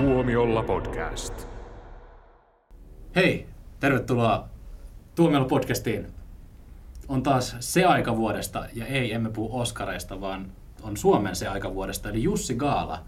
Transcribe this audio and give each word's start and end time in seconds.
Tuomiolla 0.00 0.62
podcast. 0.62 1.48
Hei, 3.16 3.46
tervetuloa 3.80 4.48
Tuomiolla 5.14 5.48
podcastiin. 5.48 6.06
On 7.08 7.22
taas 7.22 7.56
se 7.60 7.84
aika 7.84 8.16
vuodesta, 8.16 8.66
ja 8.74 8.86
ei, 8.86 9.12
emme 9.12 9.30
puhu 9.30 9.60
Oskareista, 9.60 10.20
vaan 10.20 10.46
on 10.82 10.96
Suomen 10.96 11.36
se 11.36 11.48
aika 11.48 11.74
vuodesta, 11.74 12.10
eli 12.10 12.22
Jussi 12.22 12.54
Gaala. 12.54 13.02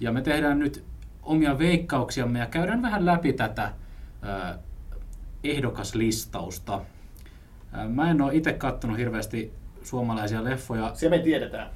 Ja 0.00 0.12
me 0.12 0.22
tehdään 0.22 0.58
nyt 0.58 0.84
omia 1.22 1.58
veikkauksiamme 1.58 2.38
ja 2.38 2.46
käydään 2.46 2.82
vähän 2.82 3.06
läpi 3.06 3.32
tätä 3.32 3.72
ehdokaslistausta. 5.44 6.80
Mä 7.88 8.10
en 8.10 8.22
ole 8.22 8.34
itse 8.34 8.52
kattonut 8.52 8.98
hirveästi 8.98 9.52
suomalaisia 9.86 10.44
leffoja, 10.44 10.90
Se 10.94 11.08
me 11.08 11.18
tiedetään. 11.18 11.70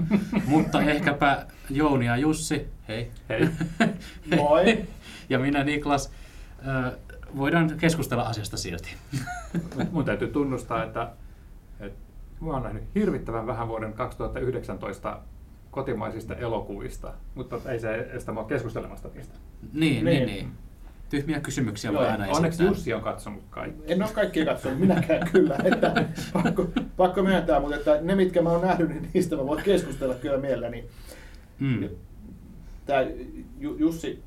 mutta 0.46 0.82
ehkäpä 0.82 1.46
Jouni 1.70 2.06
ja 2.06 2.16
Jussi, 2.16 2.68
hei, 2.88 3.10
Hei. 3.28 3.48
Moi. 4.36 4.84
ja 5.28 5.38
minä 5.38 5.64
Niklas, 5.64 6.10
voidaan 7.36 7.76
keskustella 7.78 8.22
asiasta 8.22 8.56
silti. 8.56 8.94
Mun 9.92 10.04
täytyy 10.04 10.28
tunnustaa, 10.28 10.84
että, 10.84 11.10
että 11.80 11.98
mä 12.40 12.50
oon 12.52 12.62
nähnyt 12.62 12.84
hirvittävän 12.94 13.46
vähän 13.46 13.68
vuoden 13.68 13.92
2019 13.92 15.20
kotimaisista 15.70 16.34
elokuvista, 16.34 17.12
mutta 17.34 17.60
ei 17.70 17.80
se 17.80 17.94
estä 18.12 18.32
mua 18.32 18.44
keskustelemasta 18.44 19.08
niistä. 19.14 19.34
Niin, 19.72 20.04
niin, 20.04 20.04
Niin. 20.04 20.26
niin. 20.26 20.52
Tyhmiä 21.12 21.40
kysymyksiä 21.40 21.90
Joo, 21.90 22.00
voi 22.00 22.08
aina 22.08 22.24
Onneksi 22.24 22.46
esittää. 22.46 22.66
Jussi 22.66 22.94
on 22.94 23.02
katsonut 23.02 23.42
kaikki. 23.50 23.92
En 23.92 24.02
ole 24.02 24.10
kaikkia 24.12 24.44
katsonut, 24.44 24.78
minäkään 24.78 25.28
kyllä. 25.32 25.58
Että 25.64 26.04
pakko, 26.32 26.66
pakko 26.96 27.22
myöntää, 27.22 27.60
mutta 27.60 27.76
että 27.76 27.98
ne 28.00 28.14
mitkä 28.14 28.42
mä 28.42 28.50
oon 28.50 28.66
nähnyt, 28.66 28.88
niin 28.88 29.08
niistä 29.14 29.36
mä 29.36 29.46
voin 29.46 29.62
keskustella 29.62 30.14
kyllä 30.14 30.38
mielelläni. 30.38 30.84
Mm. 31.58 31.88
Tämä 32.86 33.06
Jussi 33.58 34.22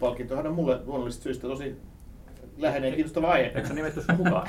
palkintohan 0.00 0.46
on 0.46 0.54
mulle 0.54 0.78
luonnollisista 0.86 1.22
syistä 1.22 1.48
tosi 1.48 1.76
läheinen 2.58 2.88
ja 2.88 2.94
kiinnostava 2.94 3.30
aihe. 3.30 3.52
Eikö 3.54 3.68
se 3.68 3.74
nimetty 3.74 4.02
sun 4.02 4.16
mukaan? 4.16 4.48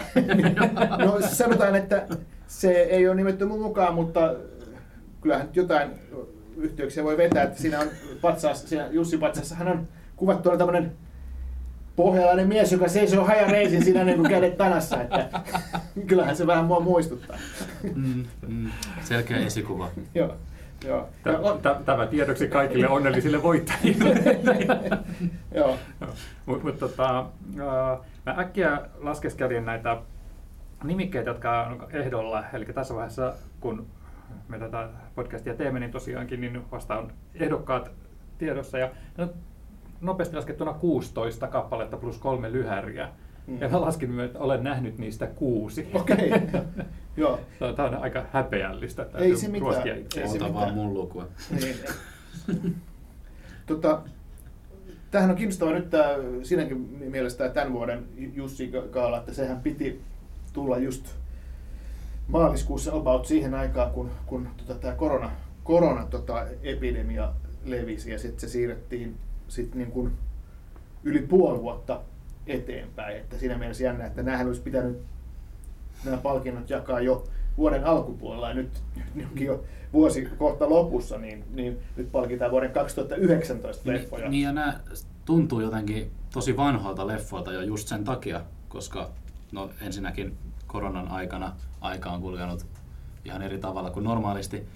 No 1.05 1.17
sanotaan, 1.27 1.75
että 1.75 2.07
se 2.47 2.71
ei 2.71 3.07
ole 3.07 3.15
nimetty 3.15 3.45
mun 3.45 3.61
mukaan, 3.61 3.93
mutta 3.93 4.35
kyllähän 5.21 5.49
jotain 5.53 5.91
yhteyksiä 6.57 7.03
voi 7.03 7.17
vetää, 7.17 7.43
että 7.43 7.61
siinä 7.61 7.79
on 7.79 7.87
patsaassa, 8.21 8.67
siinä 8.67 8.87
Jussi 8.91 9.17
patsassahan 9.17 9.67
on 9.67 9.87
kuvattu 10.15 10.57
tämmöinen 10.57 10.91
pohjalainen 11.95 12.47
mies, 12.47 12.71
joka 12.71 12.87
seisoo 12.87 13.25
hajareisin 13.25 13.83
siinä 13.83 14.03
niin 14.03 14.17
kuin 14.17 14.29
kädet 14.29 14.57
tanassa, 14.57 15.01
että 15.01 15.29
kyllähän 16.07 16.35
se 16.35 16.47
vähän 16.47 16.65
mua 16.65 16.79
muistuttaa. 16.79 17.37
Mm, 17.95 18.25
mm. 18.47 18.69
Selkeä 19.01 19.37
esikuva. 19.37 19.89
Joo, 20.15 20.35
joo. 20.85 21.09
On- 21.41 21.59
Tämä 21.85 22.07
tiedoksi 22.07 22.47
kaikille 22.47 22.87
onnellisille 22.89 23.43
voittajille. 23.43 24.15
Joo, 25.55 25.77
Mutta 26.45 26.63
mut, 26.65 26.79
tota, 26.79 27.25
mä 28.25 28.35
äkkiä 28.37 28.81
laskeskelin 28.99 29.65
näitä 29.65 29.97
nimikkeitä, 30.83 31.29
jotka 31.29 31.63
on 31.63 31.87
ehdolla. 31.91 32.43
Eli 32.53 32.65
tässä 32.65 32.93
vaiheessa, 32.95 33.33
kun 33.59 33.87
me 34.47 34.59
tätä 34.59 34.89
podcastia 35.15 35.53
teemme, 35.53 35.79
niin 35.79 35.91
tosiaankin 35.91 36.41
niin 36.41 36.61
vasta 36.71 36.97
on 36.97 37.11
ehdokkaat 37.35 37.91
tiedossa. 38.37 38.77
Ja 38.77 38.89
no, 39.17 39.29
nopeasti 40.03 40.35
laskettuna 40.35 40.73
16 40.73 41.47
kappaletta 41.47 41.97
plus 41.97 42.17
kolme 42.17 42.51
lyhäriä. 42.51 43.09
Mm. 43.47 43.61
Ja 43.61 43.69
mä 43.69 43.81
laskin 43.81 44.19
että 44.19 44.39
olen 44.39 44.63
nähnyt 44.63 44.97
niistä 44.97 45.27
kuusi. 45.27 45.87
okei. 45.93 46.31
Joo, 47.17 47.39
Tämä 47.75 47.87
on 47.87 47.95
aika 47.95 48.25
häpeällistä. 48.31 49.03
Ei 49.03 49.09
täytyy 49.11 49.37
se 49.37 49.47
mitään. 49.47 49.87
Ei 49.87 50.05
se 50.11 50.23
Ota 50.23 50.33
mitään. 50.33 50.53
vaan 50.53 50.73
mun 50.73 50.93
lukua. 50.93 51.27
Niin. 51.51 51.75
tota, 53.65 54.01
tämähän 55.11 55.29
on 55.29 55.35
kiinnostava 55.37 55.71
nyt 55.71 55.89
tämä, 55.89 56.09
siinäkin 56.43 56.77
mielessä 57.09 57.37
tämä 57.37 57.49
tämän 57.49 57.73
vuoden 57.73 58.05
Jussi 58.33 58.71
Gaala, 58.91 59.17
että 59.17 59.33
sehän 59.33 59.59
piti 59.59 60.01
tulla 60.53 60.77
just 60.77 61.05
maaliskuussa 62.27 62.93
about 62.93 63.25
siihen 63.25 63.53
aikaan, 63.53 63.91
kun, 63.91 64.11
kun 64.25 64.47
tota, 64.57 64.79
tämä 64.79 64.95
korona, 64.95 65.31
korona 65.63 66.05
tota, 66.05 66.45
epidemia 66.63 67.33
levisi 67.65 68.11
ja 68.11 68.19
sitten 68.19 68.39
se 68.39 68.47
siirrettiin 68.47 69.17
sit 69.53 69.75
niin 69.75 69.91
kuin 69.91 70.11
yli 71.03 71.19
puoli 71.19 71.61
vuotta 71.61 72.01
eteenpäin. 72.47 73.17
Että 73.17 73.37
siinä 73.37 73.57
mielessä 73.57 73.83
jännä, 73.83 74.05
että 74.05 74.23
näähän 74.23 74.47
olisi 74.47 74.61
pitänyt 74.61 75.01
nämä 76.05 76.17
palkinnot 76.17 76.69
jakaa 76.69 77.01
jo 77.01 77.27
vuoden 77.57 77.85
alkupuolella 77.85 78.49
ja 78.49 78.55
nyt, 78.55 78.83
nyt 79.15 79.27
onkin 79.27 79.47
jo 79.47 79.63
vuosi 79.93 80.25
kohta 80.37 80.69
lopussa, 80.69 81.17
niin, 81.17 81.43
niin 81.53 81.79
nyt 81.95 82.11
palkitaan 82.11 82.51
vuoden 82.51 82.71
2019 82.71 83.91
leffoja. 83.91 84.23
Niin, 84.23 84.31
niin 84.31 84.43
ja 84.43 84.51
nämä 84.51 84.79
tuntuu 85.25 85.61
jotenkin 85.61 86.11
tosi 86.33 86.57
vanhoilta 86.57 87.07
leffoilta 87.07 87.53
jo 87.53 87.61
just 87.61 87.87
sen 87.87 88.03
takia, 88.03 88.41
koska 88.69 89.09
no 89.51 89.69
ensinnäkin 89.81 90.37
koronan 90.67 91.07
aikana 91.07 91.55
aika 91.81 92.11
on 92.11 92.21
kulkenut 92.21 92.65
ihan 93.25 93.41
eri 93.41 93.57
tavalla 93.57 93.89
kuin 93.89 94.03
normaalisti. 94.03 94.67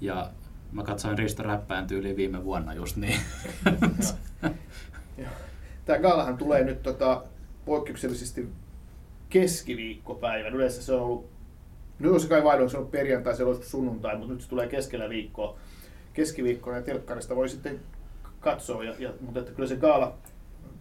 Ja 0.00 0.30
mä 0.72 0.82
katsoin 0.82 1.18
Risto 1.18 1.42
Räppään 1.42 1.86
tyyliin 1.86 2.16
viime 2.16 2.44
vuonna 2.44 2.74
just 2.74 2.96
niin. 2.96 3.20
Tämä 5.84 5.98
gaalahan 5.98 6.38
tulee 6.38 6.64
nyt 6.64 6.82
tota, 6.82 7.24
poikkeuksellisesti 7.64 8.48
keskiviikkopäivän. 9.30 10.54
Yleensä 10.54 10.82
se 10.82 10.92
on 10.92 11.00
ollut, 11.00 11.30
nyt 11.98 12.12
on 12.12 12.20
se 12.20 12.28
kai 12.28 12.44
vaihdoin, 12.44 12.70
se 12.70 12.78
on 12.78 12.86
perjantai, 12.86 13.36
se 13.36 13.44
on 13.44 13.62
sunnuntai, 13.62 14.16
mutta 14.16 14.32
nyt 14.32 14.42
se 14.42 14.48
tulee 14.48 14.68
keskellä 14.68 15.08
viikkoa. 15.08 15.58
Keskiviikkona 16.12 16.76
ja 16.76 16.82
telkkarista 16.82 17.36
voi 17.36 17.48
sitten 17.48 17.80
katsoa, 18.40 18.84
ja, 18.84 18.94
ja, 18.98 19.12
mutta 19.20 19.40
että 19.40 19.52
kyllä 19.52 19.68
se 19.68 19.76
gaala 19.76 20.16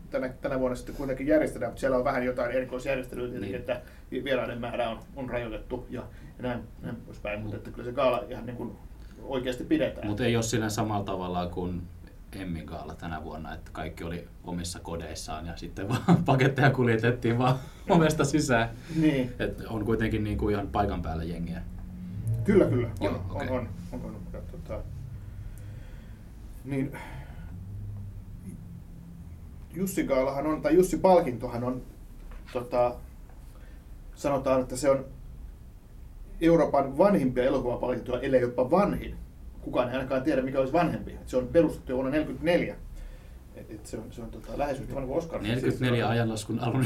tänä, 0.10 0.30
tänä 0.30 0.60
vuonna 0.60 0.76
sitten 0.76 0.96
kuitenkin 0.96 1.28
järjestetään, 1.28 1.72
mutta 1.72 1.80
siellä 1.80 1.98
on 1.98 2.04
vähän 2.04 2.26
jotain 2.26 2.52
erikoisjärjestelyä 2.52 3.28
tietenkin, 3.28 3.52
Niin. 3.52 3.60
että 3.60 3.82
vieraiden 4.24 4.60
määrä 4.60 4.90
on, 4.90 5.00
on 5.16 5.30
rajoitettu 5.30 5.88
ja, 5.90 6.02
ja 6.38 6.44
näin, 6.44 6.60
näin 6.82 6.96
poispäin, 6.96 7.42
mutta 7.42 7.58
että 7.58 7.72
kyllä 7.72 7.86
se 7.86 7.92
gaala 7.92 8.24
ihan 8.30 8.46
niin 8.46 8.58
kuin 8.58 8.72
oikeasti 9.24 9.64
pidetään. 9.64 10.08
Mutta 10.08 10.26
ei 10.26 10.36
ole 10.36 10.44
siinä 10.44 10.70
samalla 10.70 11.04
tavalla 11.04 11.48
kuin 11.48 11.82
Emmin 12.36 12.66
gaala 12.66 12.96
tänä 12.96 13.24
vuonna, 13.24 13.54
että 13.54 13.72
kaikki 13.74 14.04
oli 14.04 14.28
omissa 14.44 14.80
kodeissaan 14.80 15.46
ja 15.46 15.58
sitten 15.58 15.90
vaan 15.90 16.24
paketteja 16.26 16.72
kuljetettiin 16.72 17.38
vaan 17.38 17.60
ovesta 17.90 18.26
sisään. 18.26 18.70
Niin. 18.96 19.34
Et 19.40 19.66
on 19.68 19.86
kuitenkin 19.86 20.24
niin 20.24 20.38
kuin 20.38 20.56
ihan 20.56 20.68
paikan 20.68 21.02
päällä 21.02 21.24
jengiä. 21.24 21.62
Kyllä, 22.44 22.66
kyllä. 22.66 22.88
On, 22.88 23.06
Joo, 23.06 23.14
on, 23.14 23.36
okei. 23.36 23.50
on, 23.50 23.70
on, 23.92 24.06
on, 24.06 24.16
ja, 24.34 24.40
tota, 24.42 24.82
niin, 26.66 26.92
Jussi 29.74 30.04
Gaalahan 30.04 30.48
on, 30.48 30.62
tai 30.62 30.76
Jussi 30.76 30.98
Palkintohan 30.98 31.64
on, 31.64 31.82
tota, 32.54 32.96
sanotaan, 34.16 34.62
että 34.62 34.76
se 34.76 34.90
on 34.90 35.06
Euroopan 36.42 36.98
vanhimpia 36.98 37.44
elokuvapalkintoja, 37.44 38.22
ellei 38.22 38.42
jopa 38.42 38.72
vanhin. 38.72 39.16
Kukaan 39.62 39.90
ei 39.90 39.96
ainakaan 39.96 40.24
tiedä, 40.24 40.42
mikä 40.42 40.60
olisi 40.60 40.74
vanhempi. 40.74 41.18
Se 41.26 41.38
on 41.38 41.48
perustettu 41.48 41.94
vuonna 41.94 42.12
1944. 42.12 42.76
Et, 43.56 43.72
et 43.72 43.86
se 43.86 43.98
on, 43.98 44.04
se 44.12 44.22
on 44.22 44.30
tota, 44.30 44.58
lähes 44.58 44.80
yhtä 44.80 44.96
vanha 44.96 45.08
kuin 45.08 45.18
Oscar. 45.18 45.42
44 45.42 46.10
ajanlaskun 46.10 46.60
alun. 46.60 46.86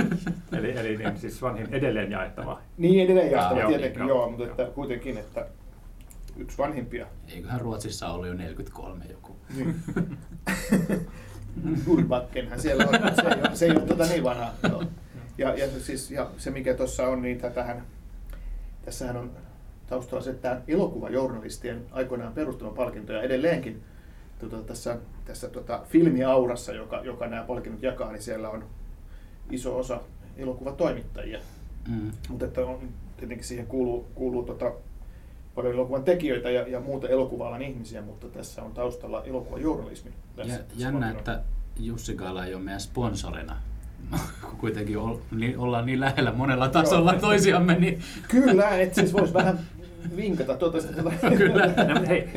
Eli, 0.58 0.78
eli 0.78 0.96
niin, 0.96 1.18
siis 1.18 1.42
vanhin 1.42 1.74
edelleen 1.74 2.10
jaettava. 2.10 2.60
Niin 2.78 3.04
edelleen 3.04 3.30
jaettava 3.30 3.60
Joo, 3.60 3.68
tietenkin, 3.68 4.00
joo, 4.00 4.08
joo, 4.08 4.28
mutta 4.28 4.44
joo. 4.44 4.50
että 4.50 4.64
kuitenkin, 4.74 5.18
että 5.18 5.46
yksi 6.36 6.58
vanhimpia. 6.58 7.06
Eiköhän 7.28 7.60
Ruotsissa 7.60 8.08
ollut 8.08 8.26
jo 8.26 8.34
43 8.34 9.04
joku. 9.10 9.36
Niin. 9.56 9.74
Siellä 12.56 12.84
on, 12.84 12.94
se 13.14 13.22
ei 13.22 13.40
ole, 13.40 13.50
se 13.54 13.64
ei 13.64 13.70
ole 13.70 13.80
tota 13.80 14.04
niin 14.06 14.24
vanha. 14.24 14.50
Ja, 15.38 15.54
ja, 15.54 15.66
siis, 15.80 16.10
ja 16.10 16.30
se 16.38 16.50
mikä 16.50 16.74
tuossa 16.74 17.08
on, 17.08 17.22
niin 17.22 17.38
tätähän, 17.40 17.82
tässähän 18.84 19.16
on 19.16 19.30
taustalla 19.86 20.24
se, 20.24 20.30
että 20.30 20.60
elokuvajournalistien 20.68 21.86
aikoinaan 21.92 22.32
perustama 22.32 22.70
palkinto 22.70 23.12
ja 23.12 23.22
edelleenkin 23.22 23.82
tota, 24.38 24.56
tässä, 24.56 24.98
tässä 25.24 25.48
tota, 25.48 25.80
filmiaurassa, 25.88 26.72
joka, 26.72 27.00
joka 27.04 27.26
nämä 27.26 27.42
palkinnot 27.42 27.82
jakaa, 27.82 28.12
niin 28.12 28.22
siellä 28.22 28.50
on 28.50 28.64
iso 29.50 29.78
osa 29.78 30.00
elokuvatoimittajia. 30.36 31.38
Mm. 31.88 32.10
Mutta 32.28 32.44
että 32.44 32.66
on, 32.66 32.88
tietenkin 33.16 33.46
siihen 33.46 33.66
kuuluu, 33.66 34.06
kuuluu 34.14 34.42
tota, 34.42 34.72
paljon 35.54 35.74
elokuvan 35.74 36.04
tekijöitä 36.04 36.50
ja, 36.50 36.68
ja 36.68 36.80
muuta 36.80 37.08
elokuva 37.08 37.58
ihmisiä, 37.58 38.02
mutta 38.02 38.28
tässä 38.28 38.62
on 38.62 38.72
taustalla 38.72 39.24
elokuvajournalismi. 39.24 40.10
Tässä, 40.36 40.52
Ja, 40.52 40.58
tässä 40.58 40.82
jännä, 40.82 41.00
palkinnon- 41.00 41.18
että 41.18 41.42
Jussi 41.80 42.14
Gaala 42.14 42.46
ei 42.46 42.54
ole 42.54 42.62
meidän 42.62 42.80
sponsorina. 42.80 43.56
Kun 44.40 44.56
kuitenkin 44.58 44.96
niin, 45.30 45.58
ollaan 45.58 45.86
niin 45.86 46.00
lähellä 46.00 46.32
monella 46.32 46.68
tasolla 46.68 47.12
Joo. 47.12 47.20
toisiamme, 47.20 47.74
niin 47.74 48.00
Kyllä, 48.28 48.78
että 48.78 48.94
siis 48.94 49.12
voisi 49.12 49.34
vähän 49.34 49.58
vinkata 50.16 50.56
tuota. 50.56 50.78
Kyllä. 51.38 51.66
No, 51.66 52.06
hei, 52.08 52.28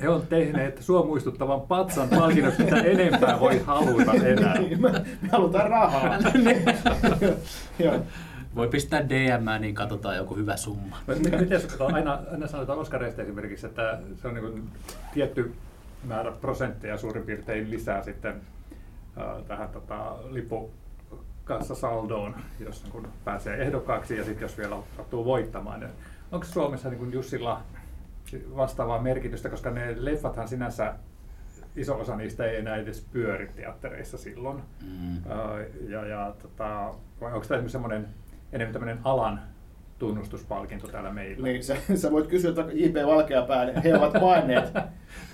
he 0.00 0.08
on 0.08 0.26
tehneet 0.26 0.82
sua 0.82 1.06
muistuttavan 1.06 1.60
patsan 1.60 2.08
palkinnot, 2.08 2.58
mitä 2.58 2.76
enempää 2.76 3.40
voi 3.40 3.62
haluta 3.66 4.12
enää. 4.12 4.58
Niin, 4.58 4.82
me, 4.82 4.90
me 5.22 5.28
halutaan 5.32 5.70
rahaa. 5.70 6.18
Joo. 7.78 8.00
voi 8.54 8.68
pistää 8.68 9.08
DM, 9.08 9.60
niin 9.60 9.74
katsotaan 9.74 10.16
joku 10.16 10.36
hyvä 10.36 10.56
summa. 10.56 10.96
Miten 11.06 11.60
aina, 11.94 12.18
aina 12.32 12.46
sanotaan 12.46 12.78
Oskareista 12.78 13.22
esimerkiksi, 13.22 13.66
että 13.66 13.98
se 14.22 14.28
on 14.28 14.34
niin 14.34 14.68
tietty 15.14 15.52
määrä 16.04 16.32
prosentteja 16.32 16.98
suurin 16.98 17.22
piirtein 17.22 17.70
lisää 17.70 18.02
sitten 18.02 18.34
tähän 19.48 19.68
tota, 19.68 20.14
lipukassasaldoon, 20.30 22.34
jos 22.60 22.82
niin 22.82 22.92
kun 22.92 23.08
pääsee 23.24 23.62
ehdokkaaksi 23.62 24.16
ja 24.16 24.24
sitten 24.24 24.44
jos 24.44 24.58
vielä 24.58 24.76
sattuu 24.96 25.24
voittamaan. 25.24 25.80
niin 25.80 25.90
Onko 26.32 26.46
Suomessa 26.46 26.88
niin 26.88 26.98
kun 26.98 27.12
Jussilla 27.12 27.62
vastaavaa 28.56 29.02
merkitystä, 29.02 29.48
koska 29.48 29.70
ne 29.70 29.94
leffathan 29.98 30.48
sinänsä 30.48 30.94
iso 31.76 31.98
osa 31.98 32.16
niistä 32.16 32.44
ei 32.44 32.56
enää 32.56 32.76
edes 32.76 33.06
pyöri 33.12 33.50
teattereissa 33.56 34.18
silloin. 34.18 34.62
Mm. 34.82 35.16
Ja, 35.88 36.06
ja 36.06 36.34
tota, 36.42 36.94
vai 37.20 37.32
onko 37.32 37.46
tämä 37.46 37.68
semmoinen 37.68 38.08
enemmän 38.52 38.72
tämmöinen 38.72 38.98
alan 39.04 39.40
tunnustuspalkinto 39.98 40.88
täällä 40.88 41.10
meillä? 41.10 41.46
Niin, 41.46 41.64
sä, 41.64 41.76
sä 41.94 42.10
voit 42.10 42.26
kysyä 42.26 42.56
vaikka 42.56 42.72
J.P. 42.72 43.06
Valkeapään, 43.06 43.82
he 43.82 43.96
ovat 43.96 44.12
paineet 44.26 44.72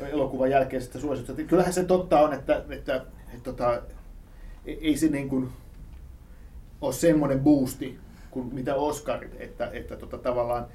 elokuvan 0.00 0.50
jälkeisestä 0.50 0.98
suositusta. 0.98 1.42
Kyllähän 1.42 1.72
se 1.72 1.84
totta 1.84 2.20
on, 2.20 2.32
että, 2.32 2.62
että, 2.70 3.06
että, 3.38 3.52
tota, 3.52 3.82
ei 4.66 4.96
se 4.96 5.08
niin 5.08 5.28
kuin 5.28 5.48
ole 6.80 6.92
semmoinen 6.92 7.40
boosti 7.40 7.98
kuin 8.30 8.54
mitä 8.54 8.74
Oscarit, 8.74 9.36
että, 9.38 9.70
että 9.72 9.96
tota, 9.96 10.18
tavallaan 10.18 10.66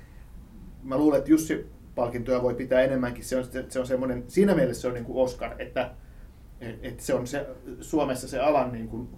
mä 0.84 0.98
luulen, 0.98 1.20
että 1.20 1.32
Jussi 1.32 1.68
palkintoja 1.96 2.42
voi 2.42 2.56
pitää 2.56 2.82
enemmänkin, 2.82 3.24
se 3.24 3.38
on, 3.38 3.44
se 3.70 3.80
on 3.80 3.88
semmoinen, 3.88 4.24
siinä 4.28 4.56
mielessä 4.56 4.82
se 4.82 4.88
on 4.88 4.94
niin 4.94 5.06
kuin 5.06 5.24
Oscar, 5.24 5.56
että, 5.60 5.92
että 6.82 7.04
se 7.04 7.14
on 7.14 7.28
se, 7.28 7.48
Suomessa 7.82 8.28
se 8.28 8.40
alan 8.40 8.72
niin 8.72 8.88
kuin 8.88 9.10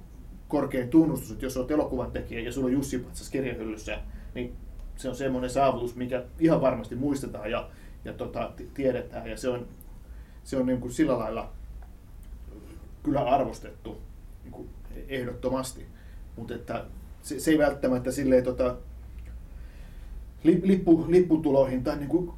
korkein 0.48 0.89
tunnustus, 0.89 1.31
että 1.31 1.45
jos 1.45 1.57
olet 1.57 1.71
elokuvan 1.71 2.12
tekijä 2.12 2.41
ja 2.41 2.51
sulla 2.51 2.68
on 2.68 2.74
Jussi 2.74 3.00
Patsas 3.00 3.30
kirjahyllyssä, 3.30 4.00
niin 4.33 4.56
se 4.95 5.09
on 5.09 5.15
semmoinen 5.15 5.50
saavutus, 5.50 5.95
mikä 5.95 6.24
ihan 6.39 6.62
varmasti 6.62 6.95
muistetaan 6.95 7.51
ja, 7.51 7.69
ja 8.06 8.13
tota, 8.13 8.51
tiedetään. 8.74 9.27
Ja 9.30 9.38
se 9.38 9.50
on, 9.50 9.68
se 10.44 10.57
on 10.57 10.65
niin 10.65 10.81
kuin 10.81 10.91
sillä 10.91 11.19
lailla 11.19 11.53
kyllä 13.06 13.22
arvostettu 13.22 14.02
niin 14.44 14.52
kuin 14.52 14.69
ehdottomasti, 15.07 15.86
mutta 16.36 16.56
että 16.56 16.86
se, 17.22 17.40
se 17.40 17.52
ei 17.52 17.57
välttämättä 17.57 18.12
silleen 18.12 18.44
tota, 18.44 18.75
lippu, 20.44 21.06
lipputuloihin 21.07 21.84
tai 21.84 21.98
niin 21.98 22.10
kuin 22.10 22.31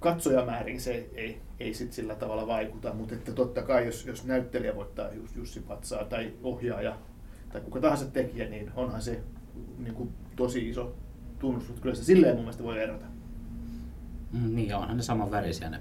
katsojamäärin 0.00 0.80
se 0.80 1.08
ei, 1.14 1.40
ei 1.60 1.74
sit 1.74 1.92
sillä 1.92 2.14
tavalla 2.14 2.46
vaikuta, 2.46 2.94
mutta 2.94 3.14
että 3.14 3.32
totta 3.32 3.62
kai 3.62 3.86
jos, 3.86 4.06
jos 4.06 4.24
näyttelijä 4.24 4.76
voittaa 4.76 5.08
Jussi 5.36 5.60
Patsaa 5.60 6.04
tai 6.04 6.32
ohjaaja 6.42 6.98
tai 7.52 7.60
kuka 7.60 7.80
tahansa 7.80 8.06
tekijä, 8.06 8.48
niin 8.48 8.70
onhan 8.76 9.02
se 9.02 9.20
niin 9.78 9.94
kuin 9.94 10.12
tosi 10.36 10.68
iso 10.68 10.94
tunnustus. 11.38 11.80
Kyllä 11.80 11.94
se 11.94 12.04
silleen 12.04 12.34
mun 12.34 12.44
mielestä 12.44 12.62
voi 12.62 12.82
erota. 12.82 13.06
Mm, 14.32 14.54
niin, 14.54 14.74
onhan 14.74 14.96
ne 14.96 15.02
saman 15.02 15.30
värisiä 15.30 15.70
ne 15.70 15.80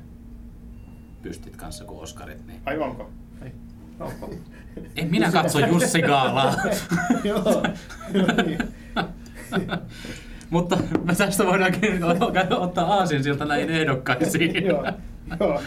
pystit 1.21 1.55
kanssa 1.55 1.85
kuin 1.85 1.99
Oscarit. 1.99 2.47
Niin. 2.47 2.61
Ai 2.65 2.77
onko? 2.77 3.09
En 4.95 5.11
minä 5.11 5.31
katso 5.31 5.59
Jussi 5.59 6.01
Gaalaa. 6.01 6.55
Joo, 7.23 7.63
niin. 8.45 8.57
Mutta 10.49 10.77
me 11.03 11.15
tästä 11.15 11.45
voidaankin 11.45 11.99
ottaa 12.57 12.93
aasin 12.93 13.23
siltä 13.23 13.45
näihin 13.45 13.69
ehdokkaisiin. 13.69 14.65
Joo, 14.65 14.85
joo. 15.39 15.61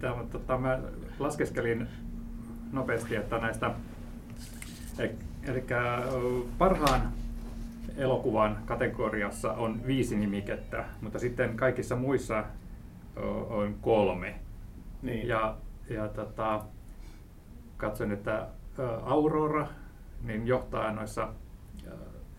Tämä, 0.00 0.24
tota, 0.30 0.58
mä 0.58 0.78
laskeskelin 1.18 1.88
nopeasti, 2.72 3.16
että 3.16 3.38
näistä, 3.38 3.70
eli 4.98 5.64
parhaan 6.58 7.12
elokuvan 7.96 8.58
kategoriassa 8.66 9.52
on 9.52 9.86
viisi 9.86 10.16
nimikettä, 10.16 10.84
mutta 11.00 11.18
sitten 11.18 11.56
kaikissa 11.56 11.96
muissa 11.96 12.44
on 13.48 13.74
kolme. 13.80 14.34
Niin. 15.02 15.28
Ja, 15.28 15.56
ja 15.90 16.08
tota, 16.08 16.60
katsoin, 17.76 18.12
että 18.12 18.46
Aurora 19.02 19.66
niin 20.22 20.46
johtaa 20.46 20.92
noissa 20.92 21.28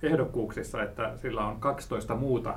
ehdokkuuksissa, 0.03 0.83
että 0.83 1.17
sillä 1.17 1.45
on 1.45 1.59
12 1.59 2.15
muuta 2.15 2.53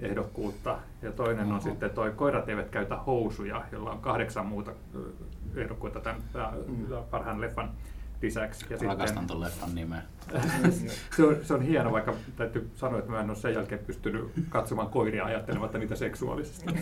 ehdokkuutta 0.00 0.78
ja 1.02 1.12
toinen 1.12 1.46
on 1.46 1.52
Oho. 1.52 1.60
sitten 1.60 1.90
toi 1.90 2.10
Koirat 2.10 2.48
eivät 2.48 2.70
käytä 2.70 2.96
housuja, 2.96 3.64
jolla 3.72 3.90
on 3.90 3.98
kahdeksan 4.00 4.46
muuta 4.46 4.70
ehdokkuutta 5.56 6.00
tämän 6.00 6.20
Mm. 6.66 6.86
parhaan 7.10 7.40
leffan 7.40 7.70
lisäksi. 8.22 8.66
Ja 8.70 8.76
Rakastan 8.82 9.26
ton 9.26 9.40
leffan 9.40 9.74
nimeä. 9.74 10.02
se, 11.16 11.24
on, 11.24 11.36
se 11.42 11.54
on 11.54 11.62
hieno, 11.62 11.92
vaikka 11.92 12.14
täytyy 12.36 12.70
sanoa, 12.74 12.98
että 12.98 13.10
mä 13.10 13.20
en 13.20 13.30
ole 13.30 13.36
sen 13.36 13.54
jälkeen 13.54 13.84
pystynyt 13.86 14.30
katsomaan 14.48 14.88
koiria 14.88 15.24
ajattelematta 15.24 15.78
niitä 15.78 15.96
seksuaalisesti. 15.96 16.66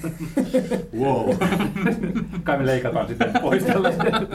Wow. 1.00 1.30
Kai 2.44 2.58
me 2.58 2.66
leikataan 2.66 3.08
sitten 3.08 3.32
pois 3.42 3.64
tällainen. 3.64 4.28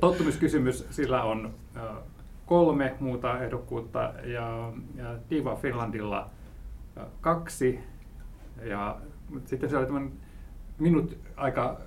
Tottumiskysymys, 0.00 0.86
sillä 0.90 1.22
on 1.22 1.54
ö, 1.76 1.80
kolme 2.46 2.94
muuta 3.00 3.44
ehdokkuutta 3.44 4.12
ja, 4.24 4.72
ja 4.94 5.18
Diva 5.30 5.56
Finlandilla 5.56 6.30
ö, 6.96 7.00
kaksi. 7.20 7.80
Ja 8.62 8.96
sitten 9.44 9.70
se 9.70 9.76
oli 9.76 9.86
tämmöinen 9.86 10.12
minut 10.78 11.18
aika 11.36 11.80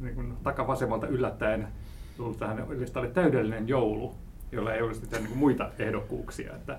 niin 0.00 0.14
kuin 0.14 0.36
takavasemmalta 0.42 1.06
yllättäen 1.06 1.68
tullut 2.16 2.38
tähän 2.38 2.66
listalle 2.68 3.08
täydellinen 3.08 3.68
joulu, 3.68 4.14
jolla 4.52 4.74
ei 4.74 4.82
olisi 4.82 5.00
sitten 5.00 5.24
niin 5.24 5.38
muita 5.38 5.70
ehdokkuuksia. 5.78 6.54
Että, 6.54 6.78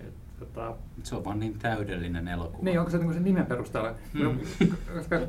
et, 0.00 0.14
tota, 0.38 0.74
Se 1.02 1.14
on 1.14 1.24
vaan 1.24 1.40
niin 1.40 1.58
täydellinen 1.58 2.28
elokuva. 2.28 2.62
niin, 2.62 2.78
onko 2.78 2.90
se 2.90 2.98
niin 2.98 3.14
sen 3.14 3.24
nimen 3.24 3.46
perusteella? 3.46 3.94
Hmm. 4.14 4.24
No, 4.24 4.34
koska 4.94 5.20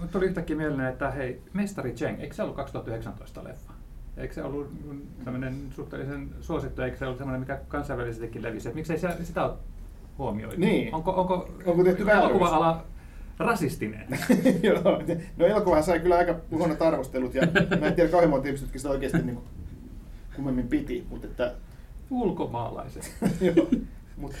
Mut 0.00 0.10
tuli 0.10 0.26
yhtäkkiä 0.26 0.56
mieleen, 0.56 0.88
että 0.88 1.10
hei, 1.10 1.40
Mestari 1.52 1.92
Cheng, 1.92 2.20
eikö 2.20 2.34
se 2.34 2.42
ollut 2.42 2.56
2019 2.56 3.44
leffa? 3.44 3.72
Eikö 4.16 4.34
se 4.34 4.42
ollut 4.42 4.70
tämmöinen 5.24 5.72
suhteellisen 5.76 6.28
suosittu, 6.40 6.82
eikö 6.82 6.96
se 6.96 7.04
ollut 7.04 7.18
semmoinen, 7.18 7.40
mikä 7.40 7.60
kansainvälisestikin 7.68 8.42
levisi? 8.42 8.70
Miksei 8.74 8.98
se, 8.98 9.08
sitä 9.22 9.44
ole 9.44 9.54
huomioitu? 10.18 10.60
Niin. 10.60 10.94
Onko, 10.94 11.10
onko, 11.10 11.48
Onko 11.66 11.84
tehty 11.84 12.10
elokuva-ala 12.10 12.84
rasistinen? 13.38 14.06
Joo, 14.62 15.02
no 15.36 15.46
elokuvahan 15.46 15.84
sai 15.84 16.00
kyllä 16.00 16.16
aika 16.16 16.36
huonot 16.50 16.82
arvostelut 16.82 17.34
ja 17.34 17.42
mä 17.80 17.86
en 17.86 17.94
tiedä 17.94 18.10
kauhean 18.10 18.30
monta 18.30 18.48
ihmistä, 18.48 18.64
jotka 18.64 18.78
sitä 18.78 18.90
oikeasti 18.90 19.18
niin 19.18 19.36
kuin, 19.36 19.46
kummemmin 20.36 20.68
piti, 20.68 21.06
mutta 21.10 21.26
että 21.26 21.54
Ulkomaalaiset. 22.10 23.14
joo, 23.56 23.68
mut, 24.16 24.34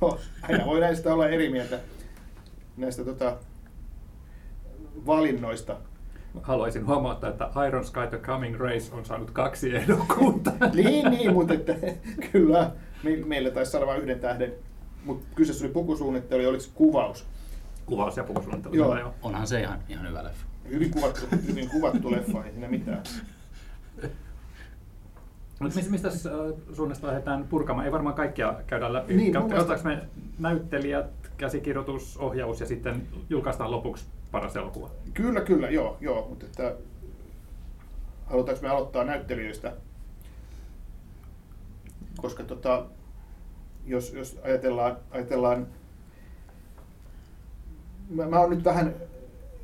joo, 0.00 0.18
aina 0.42 0.66
voi 0.66 0.80
näistä 0.80 1.14
olla 1.14 1.28
eri 1.28 1.50
mieltä 1.50 1.80
näistä 2.76 3.04
tota, 3.04 3.36
valinnoista. 5.06 5.76
Haluaisin 6.42 6.86
huomauttaa, 6.86 7.30
että 7.30 7.50
Iron 7.68 7.84
Sky 7.84 8.06
The 8.10 8.18
Coming 8.18 8.60
Race 8.60 8.94
on 8.94 9.04
saanut 9.04 9.30
kaksi 9.30 9.76
ehdokkuutta. 9.76 10.52
Niin, 10.74 11.10
niin, 11.10 11.32
mutta 11.32 11.54
että, 11.54 11.74
kyllä 12.32 12.70
me, 13.02 13.16
meillä 13.16 13.50
taisi 13.50 13.72
saada 13.72 13.86
vain 13.86 14.02
yhden 14.02 14.20
tähden, 14.20 14.52
mutta 15.04 15.26
kyseessä 15.34 15.64
oli 15.64 15.72
pukusuunnittelu 15.72 16.42
ja 16.42 16.48
oliko 16.48 16.62
se 16.62 16.70
kuvaus. 16.74 17.26
Kuvaus 17.88 18.16
ja 18.16 18.24
pukusuunnittelu. 18.24 18.74
Joo. 18.74 18.94
kyllä 18.94 19.12
Onhan 19.22 19.46
se 19.46 19.60
ihan, 19.60 19.78
ihan 19.88 20.08
hyvä 20.08 20.24
leffa. 20.24 20.46
Hyvin 20.68 20.90
kuvattu, 20.90 21.26
hyvin 21.46 21.70
kuvattu 21.70 22.10
leffa, 22.10 22.44
ei 22.44 22.52
siinä 22.52 22.68
mitään. 22.68 23.02
Mutta 25.60 25.76
mistä, 25.76 25.90
mistä 25.90 26.10
siis, 26.10 26.26
äh, 26.26 26.32
suunnasta 26.72 27.06
lähdetään 27.06 27.44
purkamaan? 27.44 27.86
Ei 27.86 27.92
varmaan 27.92 28.14
kaikkia 28.14 28.54
käydä 28.66 28.92
läpi. 28.92 29.14
Niin, 29.14 29.32
Katsotaanko 29.32 29.66
mielestä- 29.84 29.88
me 29.88 30.24
näyttelijät, 30.38 31.06
käsikirjoitus, 31.36 32.16
ohjaus 32.16 32.60
ja 32.60 32.66
sitten 32.66 33.08
julkaistaan 33.30 33.70
lopuksi 33.70 34.04
paras 34.30 34.56
elokuva? 34.56 34.90
Kyllä, 35.14 35.40
kyllä, 35.40 35.70
joo, 35.70 35.96
joo, 36.00 36.26
mutta 36.28 36.46
että 36.46 36.74
halutaanko 38.26 38.62
me 38.62 38.68
aloittaa 38.68 39.04
näyttelijöistä? 39.04 39.72
Koska 42.16 42.44
tota, 42.44 42.86
jos, 43.86 44.12
jos 44.12 44.38
ajatellaan, 44.44 44.96
ajatellaan 45.10 45.66
mä, 48.10 48.26
mä 48.26 48.40
oon 48.40 48.50
nyt 48.50 48.64
vähän, 48.64 48.94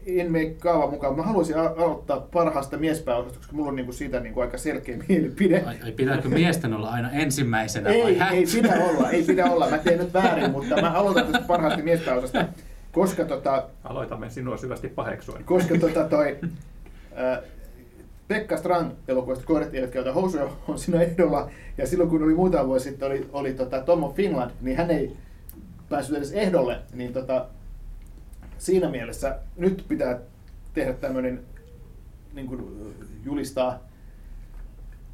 en 0.07 0.33
mene 0.33 0.51
kaavan 0.51 0.91
mukaan, 0.91 1.17
mä 1.17 1.23
haluaisin 1.23 1.57
aloittaa 1.59 2.21
parhaasta 2.21 2.77
miespääosasta, 2.79 3.39
koska 3.39 3.53
mulla 3.57 3.69
on 3.69 3.77
niinku 3.77 3.93
siitä 3.93 4.21
niinku 4.21 4.41
aika 4.41 4.59
selkeä 4.59 4.97
mielipide. 5.09 5.63
Ai, 5.67 5.77
ai 5.85 5.93
pitääkö 5.93 6.29
miesten 6.29 6.75
olla 6.75 6.91
aina 6.91 7.11
ensimmäisenä 7.11 7.89
vai 7.91 8.01
Ei, 8.01 8.19
hä? 8.19 8.31
ei 8.31 8.45
pidä 8.53 8.75
olla, 8.91 9.11
ei 9.11 9.23
pidä 9.23 9.45
olla. 9.51 9.71
Mä 9.71 9.79
teen 9.79 9.99
nyt 9.99 10.15
väärin, 10.15 10.51
mutta 10.51 10.81
mä 10.81 10.91
aloitan 10.93 11.27
tästä 11.27 11.47
parhaasta 11.47 11.83
miespääosasta, 11.83 12.45
koska 12.93 13.25
tota, 13.25 13.69
Aloitamme 13.85 14.31
sinua 14.31 14.57
syvästi 14.57 14.89
paheksuen. 14.89 15.45
koska 15.45 15.79
tota 15.79 16.05
toi, 16.05 16.39
ää, 17.15 17.43
Pekka 18.29 18.57
Strand 18.57 18.93
elokuvasta 19.09 19.45
Koirat 19.47 19.75
eivät 19.75 19.91
käytä 19.91 20.13
housuja 20.13 20.49
on 20.69 20.79
siinä 20.79 21.01
ehdolla. 21.03 21.51
Ja 21.79 21.87
silloin 21.87 22.11
kun 22.11 22.23
oli 22.23 22.35
muutama 22.35 22.67
vuosi 22.67 22.85
sitten 22.89 23.09
oli, 23.09 23.27
oli 23.33 23.53
tota 23.53 23.81
Tom 23.81 24.05
of 24.05 24.15
Finland, 24.15 24.51
niin 24.61 24.77
hän 24.77 24.91
ei 24.91 25.13
päässyt 25.89 26.17
edes 26.17 26.33
ehdolle. 26.33 26.79
Niin 26.93 27.13
tota, 27.13 27.47
siinä 28.65 28.91
mielessä 28.91 29.39
nyt 29.57 29.85
pitää 29.89 30.19
tehdä 30.75 30.93
tämmöinen 30.93 31.41
niin 32.33 32.47
kuin 32.47 32.63
julistaa, 33.25 33.79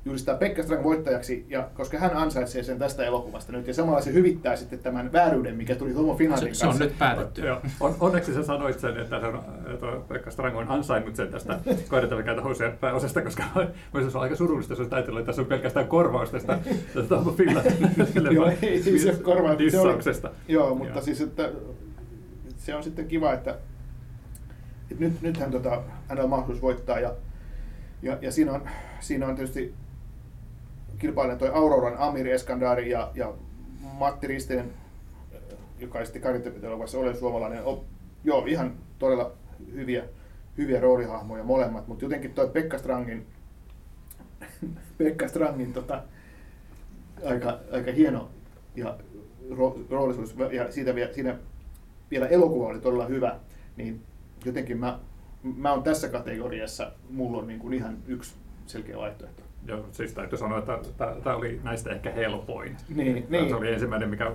julistaa 0.05 0.37
Pekka 0.37 0.63
Strang 0.63 0.85
voittajaksi, 0.85 1.47
ja 1.49 1.69
koska 1.75 1.99
hän 1.99 2.17
ansaitsee 2.17 2.63
sen 2.63 2.79
tästä 2.79 3.05
elokuvasta 3.05 3.53
nyt, 3.53 3.67
ja 3.67 3.75
samalla 3.75 4.01
se 4.01 4.13
hyvittää 4.13 4.57
sitten 4.57 4.79
tämän 4.79 5.13
vääryyden, 5.13 5.57
mikä 5.57 5.75
tuli 5.75 5.95
Tomo 5.95 6.17
Finlandin 6.17 6.55
Se, 6.55 6.59
se 6.59 6.67
on 6.67 6.69
kanssa. 6.69 6.85
nyt 6.85 6.99
päätetty. 6.99 7.47
Joo. 7.47 7.61
On, 7.81 7.97
onneksi 8.01 8.35
sä 8.35 8.43
sanoit 8.43 8.81
sen, 8.81 8.97
että, 9.01 9.21
se 9.21 9.27
on, 9.27 9.43
että 9.75 9.87
Pekka 10.09 10.31
Strang 10.31 10.57
on 10.57 10.69
ansainnut 10.69 11.17
sen 11.17 11.29
tästä 11.29 11.61
koidetelkäitä 11.91 12.43
housujen 12.43 12.79
pääosasta, 12.79 13.23
koska 13.23 13.43
se 14.11 14.19
on 14.19 14.23
aika 14.23 14.37
surullista, 14.37 14.75
jos 14.75 14.93
ajatellut, 14.93 15.21
että 15.21 15.27
tässä 15.27 15.43
on 15.43 15.49
pelkästään 15.49 15.89
korvaus 15.89 16.31
tästä, 16.31 16.59
tästä 16.95 17.09
Tom 17.09 17.37
Finlandin 17.37 17.91
Joo, 18.35 18.53
ei, 18.63 18.99
se 18.99 19.13
korvaus. 19.23 19.59
Se. 20.03 20.29
Joo, 20.49 20.75
mutta 20.75 20.99
Joo. 20.99 21.05
siis 21.05 21.21
että 21.21 21.51
se 22.61 22.75
on 22.75 22.83
sitten 22.83 23.09
kiva, 23.09 23.33
että, 23.33 23.51
että 24.91 25.05
nyt, 25.05 25.23
nythän 25.23 25.51
tota, 25.51 25.83
hänellä 26.09 26.25
on 26.25 26.31
mahdollisuus 26.31 26.63
voittaa 26.63 27.01
ja, 27.01 27.15
ja, 28.03 28.19
ja 28.21 28.33
siinä, 28.33 28.53
on, 28.53 28.69
siinä 29.01 29.27
on 29.27 29.37
tietysti 29.37 29.75
kilpailija 30.99 31.39
toi 31.39 31.51
Auroran 31.55 31.99
Amir 31.99 32.29
Eskandari 32.29 32.91
ja, 32.91 33.11
ja 33.15 33.35
Matti 33.81 34.27
Ristinen, 34.27 34.73
joka 35.79 36.05
sitten 36.05 36.23
karjantepiteluvassa 36.23 36.99
ole 36.99 37.15
suomalainen, 37.15 37.65
on, 37.65 37.85
joo, 38.25 38.47
ihan 38.47 38.75
todella 38.99 39.33
hyviä, 39.73 40.05
hyviä 40.59 40.81
roolihahmoja 40.81 41.45
molemmat, 41.45 41.89
mutta 41.89 42.05
jotenkin 42.05 42.35
toi 42.35 42.49
Pekka 42.49 42.79
Strangin, 42.79 43.27
Pekka 44.99 45.29
Strangin 45.29 45.73
tota, 45.73 46.03
aika, 47.25 47.59
aika 47.73 47.93
hieno 47.93 48.31
ja 48.77 48.99
ro, 49.51 49.79
roolisuus 49.91 50.35
ja 50.53 50.73
siitä 50.73 50.95
vielä, 50.95 51.13
siinä 51.13 51.39
vielä 52.11 52.27
elokuva 52.27 52.67
oli 52.67 52.81
todella 52.81 53.07
hyvä, 53.07 53.37
niin 53.77 54.03
jotenkin 54.45 54.79
mä, 54.79 54.99
mä 55.43 55.73
oon 55.73 55.83
tässä 55.83 56.09
kategoriassa, 56.09 56.93
mulla 57.11 57.39
on 57.39 57.47
niin 57.47 57.61
kuin 57.61 57.75
ihan 57.75 57.99
yksi 58.07 58.35
selkeä 58.67 58.97
vaihtoehto. 58.97 59.43
Joo, 59.67 59.87
siis 59.93 60.13
täytyy 60.13 60.39
sanoa, 60.39 60.59
että 60.59 60.79
tämä 61.25 61.37
oli 61.37 61.61
näistä 61.65 61.91
ehkä 61.91 62.11
helpoin. 62.11 62.77
Niin, 62.89 63.23
Tää 63.23 63.31
niin. 63.31 63.49
Se 63.49 63.55
oli 63.55 63.73
ensimmäinen, 63.73 64.09
mikä, 64.09 64.33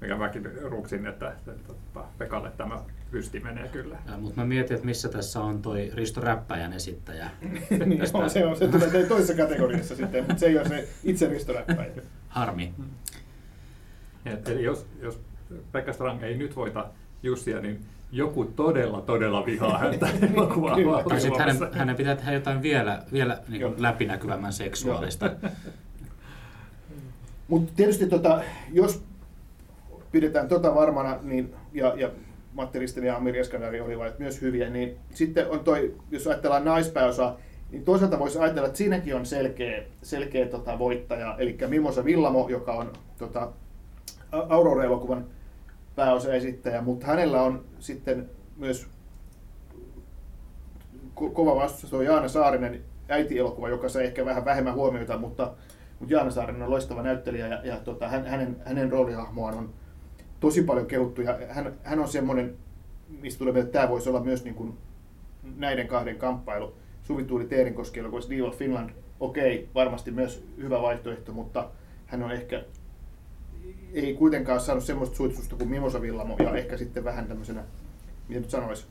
mikä 0.00 0.16
mäkin 0.16 0.62
ruksin, 0.62 1.06
että, 1.06 1.30
että, 1.30 1.52
että 1.52 1.72
Pekalle 2.18 2.50
tämä 2.56 2.78
pysti 3.10 3.40
menee 3.40 3.68
kyllä. 3.68 3.98
Mutta 4.20 4.40
mä 4.40 4.46
mietin, 4.46 4.74
että 4.74 4.86
missä 4.86 5.08
tässä 5.08 5.40
on 5.40 5.62
toi 5.62 5.90
Risto 5.94 6.20
Räppäjän 6.20 6.72
esittäjä. 6.72 7.30
niin 7.86 7.98
Tästä- 7.98 8.18
on, 8.18 8.30
se, 8.30 8.46
on, 8.46 8.56
se 8.56 8.68
tulee 8.68 9.06
toisessa 9.06 9.34
kategoriassa 9.34 9.96
sitten, 9.96 10.24
mutta 10.24 10.40
se 10.40 10.46
ei 10.46 10.58
ole 10.58 10.68
se 10.68 10.88
itse 11.04 11.28
ristoräppäjä. 11.28 11.90
Harmi. 12.28 12.74
Et, 14.26 14.48
eli 14.48 14.64
jos, 14.64 14.86
jos 15.00 15.20
Pekka 15.72 15.92
Strang 15.92 16.22
ei 16.22 16.36
nyt 16.36 16.56
voita 16.56 16.86
Jussia, 17.22 17.60
niin 17.60 17.80
joku 18.12 18.44
todella, 18.44 19.00
todella 19.00 19.46
vihaa 19.46 19.78
häntä 19.78 20.08
elokuvaa 20.34 20.74
Kyllä. 20.74 21.04
Tai 21.08 21.20
sitten 21.20 21.40
hänen, 21.40 21.56
hänen 21.72 21.96
pitää 21.96 22.16
tehdä 22.16 22.32
jotain 22.32 22.62
vielä, 22.62 23.02
vielä 23.12 23.38
niin 23.48 23.62
kuin 23.62 23.82
läpinäkyvämmän 23.82 24.52
seksuaalista. 24.52 25.30
Mutta 27.48 27.72
tietysti 27.76 28.06
tota, 28.06 28.42
jos 28.72 29.02
pidetään 30.12 30.48
tota 30.48 30.74
varmana, 30.74 31.18
niin, 31.22 31.54
ja, 31.72 31.94
ja 31.96 32.10
Matti 32.52 32.78
Ristinen 32.78 33.08
ja 33.08 33.16
Amir 33.16 33.36
Eskandari 33.36 33.80
olivat 33.80 34.18
myös 34.18 34.42
hyviä, 34.42 34.70
niin 34.70 34.96
sitten 35.10 35.50
on 35.50 35.60
toi, 35.60 35.94
jos 36.10 36.26
ajatellaan 36.26 36.64
naispääosa, 36.64 37.36
niin 37.70 37.84
toisaalta 37.84 38.18
voisi 38.18 38.38
ajatella, 38.38 38.66
että 38.66 38.78
siinäkin 38.78 39.14
on 39.14 39.26
selkeä, 39.26 39.82
selkeä 40.02 40.46
tota, 40.46 40.78
voittaja, 40.78 41.36
eli 41.38 41.58
Mimosa 41.68 42.04
Villamo, 42.04 42.48
joka 42.48 42.72
on 42.72 42.92
tota, 43.18 43.52
A- 44.32 44.46
Aurora-elokuvan 45.98 46.22
pääosaesittäjä, 46.22 46.82
mutta 46.82 47.06
hänellä 47.06 47.42
on 47.42 47.64
sitten 47.78 48.30
myös 48.56 48.86
ko- 51.16 51.30
kova 51.32 51.56
vastustus 51.56 51.94
on 51.94 52.04
Jaana 52.04 52.28
Saarinen 52.28 52.82
äitielokuva, 53.08 53.68
joka 53.68 53.88
sai 53.88 54.04
ehkä 54.04 54.24
vähän 54.24 54.44
vähemmän 54.44 54.74
huomiota, 54.74 55.18
mutta, 55.18 55.54
mutta 55.98 56.14
Jaana 56.14 56.30
Saarinen 56.30 56.62
on 56.62 56.70
loistava 56.70 57.02
näyttelijä 57.02 57.46
ja, 57.46 57.60
ja 57.64 57.76
tota, 57.76 58.08
hän, 58.08 58.26
hänen, 58.26 58.56
hänen 58.64 58.92
roolihahmoaan 58.92 59.58
on 59.58 59.70
tosi 60.40 60.62
paljon 60.62 60.86
kehuttu 60.86 61.22
ja 61.22 61.38
hän, 61.48 61.74
hän 61.84 61.98
on 61.98 62.08
semmoinen, 62.08 62.56
mistä 63.20 63.38
tulee 63.38 63.60
että 63.60 63.72
tämä 63.72 63.88
voisi 63.88 64.08
olla 64.08 64.20
myös 64.20 64.44
niin 64.44 64.54
kuin 64.54 64.78
näiden 65.56 65.88
kahden 65.88 66.18
kamppailu. 66.18 66.74
Suvi 67.02 67.24
Tuuli 67.24 67.44
Teerinkoski 67.44 68.00
Deal 68.30 68.48
of 68.48 68.56
Finland, 68.56 68.90
okei, 69.20 69.68
varmasti 69.74 70.10
myös 70.10 70.44
hyvä 70.56 70.82
vaihtoehto, 70.82 71.32
mutta 71.32 71.70
hän 72.06 72.22
on 72.22 72.32
ehkä 72.32 72.64
ei 73.92 74.14
kuitenkaan 74.14 74.60
saanut 74.60 74.84
semmoista 74.84 75.16
suitsusta 75.16 75.56
kuin 75.56 75.68
Mimosa 75.68 76.02
Villamo 76.02 76.36
ja 76.38 76.56
ehkä 76.56 76.76
sitten 76.76 77.04
vähän 77.04 77.26
tämmöisenä, 77.26 77.62
miten 78.28 78.42
nyt 78.42 78.50
sanoisi, 78.50 78.86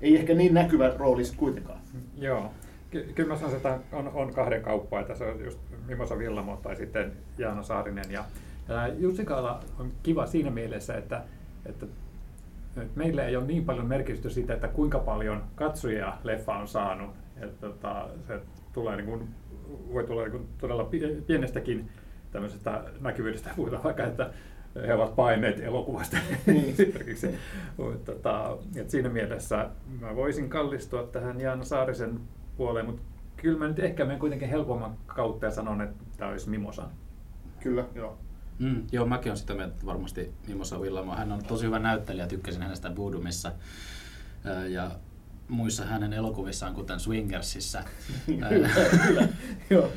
ei 0.00 0.16
ehkä 0.16 0.34
niin 0.34 0.54
näkyvä 0.54 0.92
rooli 0.98 1.24
sit 1.24 1.36
kuitenkaan. 1.36 1.78
Joo. 2.18 2.50
Ky- 2.90 3.12
kyllä 3.14 3.28
mä 3.28 3.36
sanoisin, 3.36 3.56
että 3.56 3.78
on, 3.92 4.08
on 4.08 4.34
kahden 4.34 4.62
kauppaa, 4.62 5.00
että 5.00 5.14
se 5.14 5.24
on 5.24 5.44
just 5.44 5.58
Mimosa 5.86 6.18
Villamo 6.18 6.56
tai 6.56 6.76
sitten 6.76 7.12
Jaana 7.38 7.62
Saarinen. 7.62 8.10
Ja, 8.10 8.24
ja 8.68 8.88
Jussi 8.88 9.24
Kaala 9.24 9.60
on 9.78 9.92
kiva 10.02 10.26
siinä 10.26 10.50
mielessä, 10.50 10.94
että, 10.94 11.24
että 11.66 11.86
meillä 12.94 13.24
ei 13.24 13.36
ole 13.36 13.46
niin 13.46 13.64
paljon 13.64 13.86
merkitystä 13.86 14.28
siitä, 14.28 14.54
että 14.54 14.68
kuinka 14.68 14.98
paljon 14.98 15.42
katsojia 15.54 16.12
leffa 16.24 16.56
on 16.56 16.68
saanut. 16.68 17.10
Että, 17.36 17.66
tota, 17.66 18.08
se 18.26 18.40
tulee 18.72 18.96
niin 18.96 19.06
kuin, 19.06 19.28
voi 19.92 20.04
tulla 20.04 20.22
niin 20.22 20.32
kuin 20.32 20.48
todella 20.58 20.84
pie- 20.84 21.22
pienestäkin 21.26 21.88
tämmöisestä 22.34 22.84
näkyvyydestä 23.00 23.50
puhutaan 23.56 23.82
vaikka, 23.82 24.04
että 24.04 24.30
he 24.86 24.94
ovat 24.94 25.16
paineet 25.16 25.60
elokuvasta 25.60 26.16
Niin. 26.46 26.70
esimerkiksi. 26.78 27.34
Tota, 28.04 28.56
et 28.76 28.90
siinä 28.90 29.08
mielessä 29.08 29.70
mä 30.00 30.16
voisin 30.16 30.48
kallistua 30.50 31.02
tähän 31.02 31.40
Jaana 31.40 31.64
Saarisen 31.64 32.20
puoleen, 32.56 32.86
mutta 32.86 33.02
kyllä 33.36 33.58
mä 33.58 33.68
nyt 33.68 33.78
ehkä 33.78 34.04
menen 34.04 34.18
kuitenkin 34.20 34.48
helpomman 34.48 34.96
kautta 35.06 35.46
ja 35.46 35.52
sanon, 35.52 35.80
että 35.80 36.04
tämä 36.16 36.30
olisi 36.30 36.50
Mimosan. 36.50 36.90
Kyllä, 37.60 37.84
joo. 37.94 38.18
Mm, 38.58 38.82
joo, 38.92 39.06
mäkin 39.06 39.30
olen 39.30 39.38
sitä 39.38 39.54
mieltä 39.54 39.72
että 39.74 39.86
varmasti 39.86 40.32
Mimosa 40.48 40.80
Villamo. 40.80 41.14
Hän 41.16 41.32
on 41.32 41.44
tosi 41.44 41.66
hyvä 41.66 41.78
näyttelijä, 41.78 42.26
tykkäsin 42.26 42.62
hänestä 42.62 42.90
Budumissa 42.90 43.52
Ää, 44.44 44.66
ja 44.66 44.90
muissa 45.48 45.84
hänen 45.84 46.12
elokuvissaan, 46.12 46.74
kuten 46.74 47.00
Swingersissa. 47.00 47.84
Kyllä, 48.26 48.68
kyllä, 49.06 49.28
joo. 49.70 49.90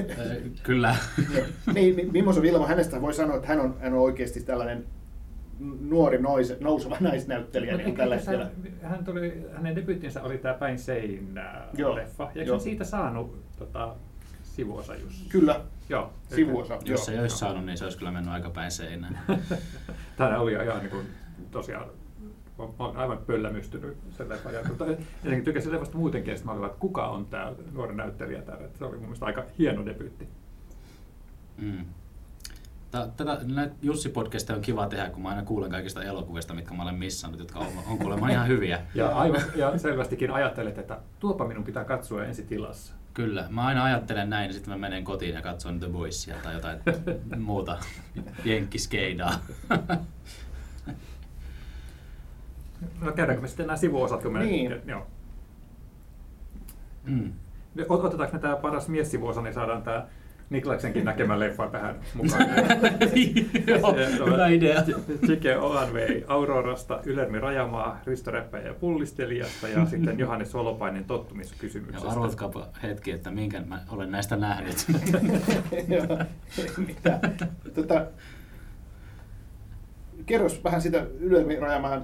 Ää, 0.00 0.26
Kyllä. 0.62 0.96
Niin, 1.74 1.96
niin 1.96 2.12
Mimosa 2.12 2.42
Vilma, 2.42 2.66
hänestä 2.66 3.00
voi 3.00 3.14
sanoa, 3.14 3.36
että 3.36 3.48
hän 3.48 3.60
on, 3.60 3.76
hän 3.80 3.92
on 3.94 4.00
oikeasti 4.00 4.40
tällainen 4.40 4.84
nuori 5.80 6.22
noise, 6.22 6.56
nouseva 6.60 6.96
naisnäyttelijä 7.10 7.76
niin 7.76 7.96
tällä 7.96 8.16
hetkellä. 8.16 8.50
hän, 8.82 8.90
hän 8.90 9.04
tuli, 9.04 9.46
hänen 9.56 9.76
debyyttinsä 9.76 10.22
oli 10.22 10.38
tämä 10.38 10.54
Päin 10.54 10.78
seinää 10.78 11.68
Joo, 11.76 11.94
leffa. 11.94 12.24
Ja 12.24 12.28
eikö 12.28 12.40
joo. 12.42 12.56
hän 12.56 12.60
siitä 12.60 12.84
saanut 12.84 13.42
tota, 13.56 13.96
sivuosa 14.42 14.94
just? 14.94 15.28
Kyllä, 15.28 15.60
Joo. 15.88 16.12
sivuosa. 16.34 16.78
Jos 16.84 17.04
se 17.04 17.12
ei 17.12 17.18
olisi 17.20 17.38
saanut, 17.38 17.66
niin 17.66 17.78
se 17.78 17.84
olisi 17.84 17.98
kyllä 17.98 18.10
mennyt 18.12 18.34
aika 18.34 18.50
päin 18.50 18.70
seinään. 18.70 19.20
Tämä 20.16 20.38
oli 20.38 20.52
ihan 20.52 20.78
niin 20.78 20.90
kuin, 20.90 21.06
tosiaan, 21.50 21.86
olen 22.58 22.96
aivan 22.96 23.18
pöllämystynyt 23.18 23.96
sen 24.16 24.28
leffan. 24.28 24.54
jälkeen. 24.54 24.76
tuota, 24.76 24.92
jotenkin 25.24 25.44
tykkäsin 25.44 25.72
leffasta 25.72 25.98
muutenkin, 25.98 26.34
ja 26.34 26.40
mä 26.44 26.52
olin, 26.52 26.64
että 26.64 26.78
kuka 26.78 27.08
on 27.08 27.26
tämä 27.26 27.52
nuori 27.72 27.94
näyttelijä 27.94 28.42
täällä. 28.42 28.68
Se 28.78 28.84
oli 28.84 28.96
mun 28.96 29.02
mielestä 29.02 29.26
aika 29.26 29.44
hieno 29.58 29.86
debyytti. 29.86 30.28
Mm. 31.58 31.84
Tätä, 32.90 33.40
Jussi-podcastia 33.82 34.54
on 34.54 34.62
kiva 34.62 34.86
tehdä, 34.86 35.10
kun 35.10 35.22
mä 35.22 35.28
aina 35.28 35.42
kuulen 35.42 35.70
kaikista 35.70 36.02
elokuvista, 36.02 36.54
mitkä 36.54 36.74
mä 36.74 36.82
olen 36.82 36.94
missannut, 36.94 37.40
jotka 37.40 37.58
on, 37.58 37.66
on 37.90 37.98
kuulemma 37.98 38.28
ihan 38.28 38.48
hyviä. 38.48 38.80
Ja, 38.94 39.08
aivan, 39.08 39.40
ja 39.54 39.78
selvästikin 39.78 40.30
ajattelet, 40.30 40.78
että 40.78 40.98
tuopa 41.20 41.44
minun 41.48 41.64
pitää 41.64 41.84
katsoa 41.84 42.24
ensi 42.24 42.42
tilassa. 42.42 42.94
Kyllä, 43.14 43.46
mä 43.50 43.66
aina 43.66 43.84
ajattelen 43.84 44.30
näin 44.30 44.46
ja 44.46 44.52
sitten 44.52 44.72
mä 44.74 44.78
menen 44.78 45.04
kotiin 45.04 45.34
ja 45.34 45.42
katson 45.42 45.80
The 45.80 45.88
Boysia 45.88 46.34
tai 46.42 46.54
jotain 46.54 46.78
muuta 47.38 47.78
jenkkiskeidaa. 48.44 49.32
No 53.00 53.12
käydäänkö 53.12 53.42
me 53.42 53.48
sitten 53.48 53.66
nämä 53.66 53.76
sivuosat, 53.76 54.22
kun 54.22 54.32
me... 54.32 54.38
Niin. 54.44 54.74
Joo. 54.86 55.06
Mm. 57.04 57.32
Ot- 57.78 57.84
Otetaanko 58.06 58.32
me 58.36 58.38
tämä 58.38 58.56
paras 58.56 58.88
miessivuosa, 58.88 59.42
niin 59.42 59.54
saadaan 59.54 59.82
tämä 59.82 60.06
Niklaksenkin 60.50 61.04
näkemä 61.04 61.38
leffa 61.38 61.66
tähän 61.68 61.96
mukaan. 62.14 62.46
Joo, 63.66 63.94
hyvä 64.26 64.46
idea. 64.48 64.82
Chike 65.26 65.56
Oanvei 65.58 66.24
Aurorasta, 66.28 67.00
Ylermi 67.04 67.38
Rajamaa, 67.40 68.00
Risto 68.06 68.30
Räppäjä 68.30 68.66
ja 68.66 68.74
Pullistelijasta 68.74 69.68
ja 69.68 69.86
sitten 69.86 70.18
Johannes 70.18 70.50
Solopainen 70.50 71.00
Ja 71.00 71.06
tottumiskysymyksestä. 71.06 72.08
arvatkaapa 72.08 72.66
hetki, 72.82 73.10
että 73.10 73.30
minkä 73.30 73.60
mä 73.60 73.80
olen 73.88 74.10
näistä 74.10 74.36
nähnyt. 74.36 74.86
Mitään. 76.86 77.20
Tota, 77.74 78.06
kerros 80.26 80.64
vähän 80.64 80.82
sitä 80.82 81.06
Ylemi 81.20 81.56
Rajamäen 81.56 82.02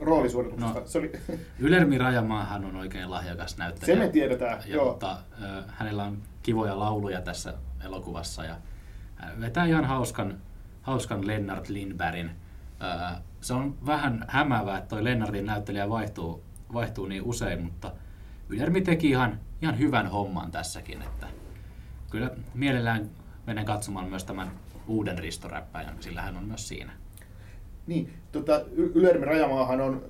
roolisuorituksesta. 0.00 0.80
No. 0.80 0.86
Se 0.86 0.98
oli, 0.98 1.12
Ylermi 1.58 1.98
Rajamaahan 1.98 2.64
on 2.64 2.76
oikein 2.76 3.10
lahjakas 3.10 3.56
näyttelijä. 3.56 3.96
Se 3.96 4.04
me 4.04 4.08
tiedetään, 4.08 4.58
ja, 4.66 4.74
joo. 4.74 4.90
Mutta, 4.90 5.18
ö, 5.42 5.62
hänellä 5.68 6.04
on 6.04 6.22
kivoja 6.42 6.78
lauluja 6.78 7.20
tässä 7.20 7.54
elokuvassa 7.84 8.44
ja 8.44 8.56
hän 9.16 9.40
vetää 9.40 9.64
ihan 9.64 9.84
hauskan, 9.84 10.38
hauskan 10.82 11.26
Lennart 11.26 11.68
Lindbergin. 11.68 12.30
Ö, 12.30 13.16
se 13.40 13.54
on 13.54 13.74
vähän 13.86 14.24
hämäävää, 14.28 14.78
että 14.78 14.88
toi 14.88 15.04
Lennartin 15.04 15.46
näyttelijä 15.46 15.88
vaihtuu, 15.88 16.42
vaihtuu 16.72 17.06
niin 17.06 17.22
usein, 17.22 17.62
mutta 17.62 17.92
Ylermi 18.48 18.80
teki 18.80 19.10
ihan, 19.10 19.40
ihan 19.62 19.78
hyvän 19.78 20.06
homman 20.06 20.50
tässäkin. 20.50 21.02
Että 21.02 21.26
kyllä 22.10 22.30
mielellään 22.54 23.10
menen 23.46 23.64
katsomaan 23.64 24.08
myös 24.08 24.24
tämän 24.24 24.50
uuden 24.86 25.18
ristoräppäjän, 25.18 25.96
sillä 26.00 26.22
hän 26.22 26.36
on 26.36 26.44
myös 26.44 26.68
siinä. 26.68 26.92
Niin, 27.86 28.10
tota, 28.32 28.64
Y- 28.76 28.92
Ylermi 28.94 29.24
Rajamaahan 29.24 29.80
on 29.80 30.02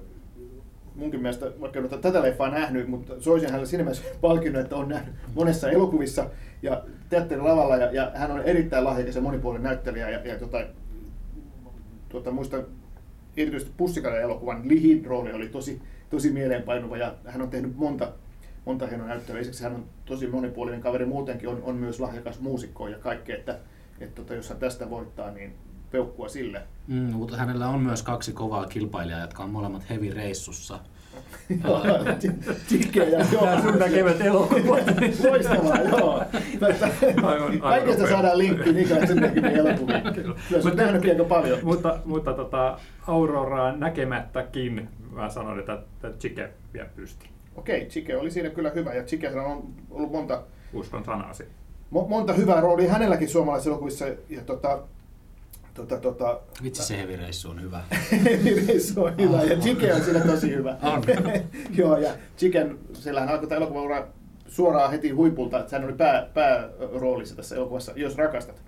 munkin 0.94 1.22
mielestä, 1.22 1.52
vaikka 1.60 1.78
en 1.78 1.88
ole 1.92 2.00
tätä 2.00 2.22
leffaa 2.22 2.50
nähnyt, 2.50 2.88
mutta 2.88 3.20
soisin 3.20 3.48
hänelle 3.48 3.66
siinä 3.66 3.84
mielessä 3.84 4.04
palkinnut, 4.20 4.62
että 4.62 4.76
on 4.76 4.88
nähnyt 4.88 5.14
monessa 5.34 5.70
elokuvissa 5.70 6.30
ja 6.62 6.82
teatterin 7.08 7.44
lavalla 7.44 7.76
ja, 7.76 7.92
ja 7.92 8.12
hän 8.14 8.30
on 8.30 8.42
erittäin 8.42 8.84
lahjakas 8.84 9.16
ja 9.16 9.22
monipuolinen 9.22 9.62
näyttelijä 9.62 10.10
ja, 10.10 10.26
ja 10.26 10.38
tota, 10.38 10.66
tota, 12.08 12.30
muistan 12.30 12.66
erityisesti 13.36 13.74
Pussikainen 13.76 14.22
elokuvan 14.22 14.68
Lihin 14.68 15.06
rooli 15.06 15.32
oli 15.32 15.48
tosi, 15.48 15.82
tosi 16.10 16.30
mieleenpainuva 16.30 16.96
ja 16.96 17.14
hän 17.24 17.42
on 17.42 17.50
tehnyt 17.50 17.76
monta, 17.76 18.12
monta 18.64 18.86
hienoa 18.86 19.08
näyttelyä. 19.08 19.40
Lisäksi 19.40 19.62
hän 19.62 19.74
on 19.74 19.84
tosi 20.04 20.26
monipuolinen 20.26 20.80
kaveri 20.80 21.06
muutenkin, 21.06 21.48
on, 21.48 21.62
on 21.62 21.76
myös 21.76 22.00
lahjakas 22.00 22.40
muusikko 22.40 22.88
ja 22.88 22.98
kaikkea, 22.98 23.36
että, 23.36 23.58
että 24.00 24.14
tota, 24.14 24.34
jos 24.34 24.48
hän 24.48 24.58
tästä 24.58 24.90
voittaa, 24.90 25.30
niin 25.30 25.54
peukkua 25.94 26.28
sille. 26.28 26.62
Mm, 26.86 26.96
mutta 26.96 27.36
hänellä 27.36 27.68
on 27.68 27.80
myös 27.80 28.02
kaksi 28.02 28.32
kovaa 28.32 28.66
kilpailijaa, 28.66 29.20
jotka 29.20 29.42
on 29.42 29.50
molemmat 29.50 29.90
heavy 29.90 30.10
reissussa. 30.10 30.78
Tikke 32.68 33.04
ja 33.04 33.24
joo. 33.32 33.44
Nämä 33.44 33.62
sun 33.62 33.78
näkevät 33.78 34.20
elokuvat. 34.20 34.84
Loistavaa, 35.30 35.78
joo. 35.80 36.22
Kaikesta 37.60 38.08
saadaan 38.08 38.38
linkki 38.38 38.72
Niklas 38.72 39.08
sun 39.08 39.16
näkemiin 39.16 39.54
elokuviin. 39.56 40.02
Kyllä 40.14 40.62
se 40.62 40.68
on 40.68 40.76
nähnytkin 40.76 41.10
aika 41.10 41.24
paljon. 41.24 41.58
mutta 41.62 41.98
mutta 42.04 42.32
tota, 42.32 42.78
Auroraa 43.06 43.76
näkemättäkin 43.76 44.88
mä 45.12 45.28
sanon, 45.28 45.58
että, 45.58 45.72
että 45.72 46.18
Chike 46.18 46.50
vie 46.74 46.86
pysti. 46.96 47.28
Okei, 47.56 47.86
Chike 47.86 48.16
oli 48.16 48.30
siinä 48.30 48.50
kyllä 48.50 48.70
hyvä 48.70 48.94
ja 48.94 49.02
Chike 49.04 49.40
on 49.40 49.62
ollut 49.90 50.12
monta, 50.12 50.42
Uskon 50.72 51.04
sanasi. 51.04 51.44
mo- 51.94 52.08
monta 52.08 52.32
hyvää 52.32 52.60
roolia 52.60 52.92
hänelläkin 52.92 53.28
suomalaisissa 53.28 53.70
elokuvissa 53.70 54.04
ja 54.28 54.40
tota, 54.46 54.78
tota, 55.74 55.96
tota, 55.96 56.40
Vitsi 56.62 56.82
se 56.82 56.96
heavy 56.96 57.16
reissu 57.16 57.50
on 57.50 57.62
hyvä. 57.62 57.82
se 58.94 59.00
on 59.00 59.16
hyvä 59.18 59.42
ja 59.42 59.56
Chike 59.56 59.94
on 59.94 60.00
siinä 60.04 60.20
tosi 60.20 60.50
hyvä. 60.50 60.76
On. 60.82 61.02
Joo, 61.78 61.96
ja 61.96 62.10
Chicken, 62.38 62.78
siellähän 62.92 63.28
alkoi 63.28 63.48
tämä 63.48 63.56
elokuva 63.56 64.06
suoraan 64.48 64.90
heti 64.90 65.10
huipulta, 65.10 65.60
että 65.60 65.76
hän 65.76 65.84
oli 65.84 65.92
pää, 65.92 66.28
pääroolissa 66.34 67.36
tässä 67.36 67.56
elokuvassa, 67.56 67.92
Jos 67.96 68.16
rakastat. 68.16 68.62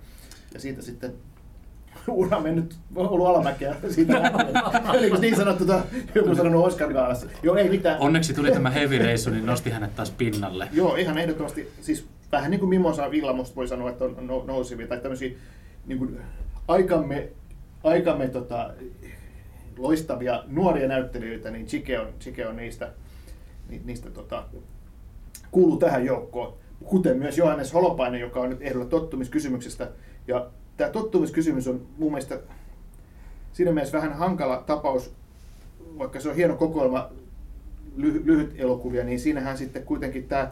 Ja 0.53 0.59
siitä 0.59 0.81
sitten 0.81 1.13
ura 2.07 2.39
mennyt, 2.39 2.75
ollut 2.95 3.27
alamäkeä 3.27 3.75
siitä. 3.89 4.31
Oliko 4.89 5.17
niin 5.21 5.35
sanottu, 5.35 5.65
tota, 5.65 5.81
joku 6.15 6.35
sanonut 6.35 6.65
Oscar 6.65 6.93
Gaalassa? 6.93 7.27
Joo, 7.43 7.55
ei 7.55 7.69
mitään. 7.69 7.99
Onneksi 7.99 8.33
tuli 8.33 8.51
tämä 8.51 8.69
heavy 8.69 8.97
reissu, 8.97 9.29
niin 9.29 9.45
nosti 9.45 9.69
hänet 9.69 9.95
taas 9.95 10.11
pinnalle. 10.11 10.67
Joo, 10.71 10.95
ihan 10.95 11.17
ehdottomasti. 11.17 11.71
Siis 11.81 12.07
vähän 12.31 12.51
niin 12.51 12.59
kuin 12.59 12.69
Mimosa 12.69 13.11
Villa, 13.11 13.33
musta 13.33 13.55
voi 13.55 13.67
sanoa, 13.67 13.89
että 13.89 14.05
on 14.05 14.27
no- 14.27 14.43
nousevia 14.47 14.87
tai 14.87 14.99
tämmöisiä 14.99 15.31
niin 15.85 15.99
kuin 15.99 16.19
aikamme, 16.67 17.29
aikamme 17.83 18.27
tota, 18.27 18.73
loistavia 19.77 20.43
nuoria 20.47 20.87
näyttelijöitä, 20.87 21.51
niin 21.51 21.65
Chike 21.65 21.99
on, 21.99 22.07
Chike 22.19 22.47
on 22.47 22.55
niistä, 22.55 22.91
ni, 23.69 23.81
niistä 23.85 24.09
tota, 24.09 24.43
kuuluu 25.51 25.77
tähän 25.77 26.05
joukkoon. 26.05 26.53
Kuten 26.85 27.17
myös 27.17 27.37
Johannes 27.37 27.73
Holopainen, 27.73 28.21
joka 28.21 28.39
on 28.39 28.49
nyt 28.49 28.61
ehdolla 28.61 28.85
tottumiskysymyksestä. 28.85 29.89
Ja 30.27 30.47
tämä 30.77 30.89
tottumiskysymys 30.89 31.67
on 31.67 31.87
mun 31.97 32.11
mielestä 32.11 32.39
siinä 33.53 33.71
mielessä 33.71 33.97
vähän 33.97 34.13
hankala 34.13 34.63
tapaus, 34.67 35.13
vaikka 35.97 36.19
se 36.19 36.29
on 36.29 36.35
hieno 36.35 36.55
kokoelma 36.55 37.09
lyhy- 37.97 38.21
lyhyt 38.25 38.53
elokuvia, 38.57 39.03
niin 39.03 39.19
siinähän 39.19 39.57
sitten 39.57 39.83
kuitenkin 39.83 40.27
tämä 40.27 40.51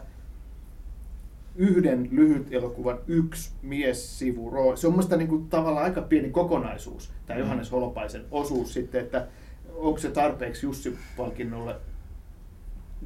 yhden 1.56 2.08
lyhyt 2.12 2.52
elokuvan 2.52 2.98
yksi 3.06 3.50
mies 3.62 4.18
sivu 4.18 4.50
rooli. 4.50 4.76
Se 4.76 4.86
on 4.86 4.92
mielestäni 4.92 5.18
niin 5.18 5.28
kuin 5.28 5.48
tavallaan 5.48 5.84
aika 5.84 6.02
pieni 6.02 6.30
kokonaisuus, 6.30 7.12
tämä 7.26 7.38
Johannes 7.40 7.72
Holopaisen 7.72 8.24
osuus 8.30 8.72
sitten, 8.74 9.00
että 9.00 9.26
onko 9.74 9.98
se 9.98 10.10
tarpeeksi 10.10 10.66
Jussi-palkinnolle? 10.66 11.76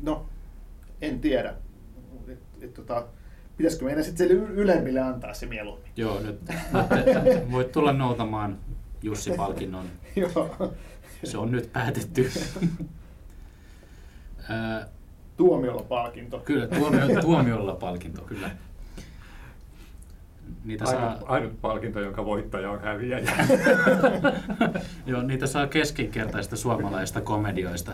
No, 0.02 0.26
en 1.02 1.20
tiedä. 1.20 1.54
Et, 2.28 2.38
et, 2.60 2.74
tota, 2.74 3.06
pitäisikö 3.56 3.84
meidän 3.84 4.04
sitten 4.04 4.30
ylemmille 4.30 5.00
antaa 5.00 5.34
se 5.34 5.46
mieluummin? 5.46 5.90
Joo, 5.96 6.20
nyt 6.20 6.40
voitte, 6.72 7.46
voit 7.52 7.72
tulla 7.72 7.92
noutamaan 7.92 8.58
Jussi-palkinnon. 9.02 9.86
Joo. 10.16 10.74
Se 11.24 11.38
on 11.38 11.50
nyt 11.50 11.72
päätetty. 11.72 12.30
Tuomiolla 15.40 15.83
palkinto. 15.83 16.38
kyllä, 16.38 16.66
tuomio, 16.66 17.00
tuomiolla 17.20 17.74
palkinto, 17.74 18.22
kyllä. 18.22 18.50
Niitä 20.64 20.87
saa, 20.87 21.07
Ainut, 21.11 21.24
ainut 21.26 21.61
palkinto, 21.61 22.00
jonka 22.00 22.24
voittaja 22.24 22.70
on 22.70 22.81
häviäjä. 22.81 23.33
joo, 25.07 25.22
niitä 25.22 25.46
saa 25.46 25.66
keskinkertaista 25.66 26.57
suomalaista 26.57 27.20
komedioista. 27.20 27.92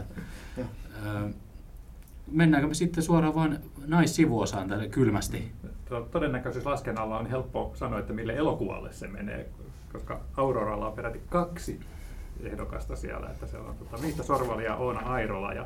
Mennäänkö 2.33 2.69
me 2.69 2.75
sitten 2.75 3.03
suoraan 3.03 3.35
vaan 3.35 3.59
naissivuosaan 3.87 4.69
tälle 4.69 4.89
kylmästi? 4.89 5.53
To- 5.89 6.09
Todennäköisyyslaskennalla 6.11 7.19
on 7.19 7.27
helppo 7.27 7.73
sanoa, 7.75 7.99
että 7.99 8.13
mille 8.13 8.33
elokuvalle 8.37 8.93
se 8.93 9.09
menee, 9.09 9.49
koska 9.93 10.21
Auroralla 10.37 10.87
on 10.87 10.93
peräti 10.93 11.21
kaksi 11.29 11.81
ehdokasta 12.43 12.97
siellä. 12.97 13.27
Että 13.31 13.47
siellä 13.47 13.69
on 13.69 13.77
tota, 13.77 13.99
Miihtä 13.99 14.23
Sorvali 14.23 14.65
ja 14.65 14.77
Oona 14.77 15.01
Airola 15.01 15.53
ja 15.53 15.65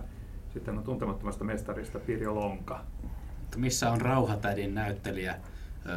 sitten 0.55 0.79
on 0.79 0.85
tuntemattomasta 0.85 1.45
mestarista 1.45 1.99
Pirjo 1.99 2.35
Lonka. 2.35 2.85
Missä 3.57 3.91
on 3.91 4.01
Rauhatädin 4.01 4.75
näyttelijä 4.75 5.37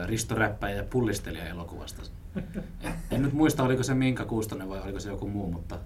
Risto 0.05 0.35
Räppäjä 0.35 0.75
ja 0.75 0.83
pullistelija 0.83 1.45
elokuvasta? 1.45 2.01
En, 3.11 3.21
nyt 3.21 3.33
muista, 3.33 3.63
oliko 3.63 3.83
se 3.83 3.93
Minka 3.93 4.25
Kuustonen 4.25 4.69
vai 4.69 4.81
oliko 4.81 4.99
se 4.99 5.09
joku 5.09 5.27
muu, 5.27 5.51
mutta 5.51 5.79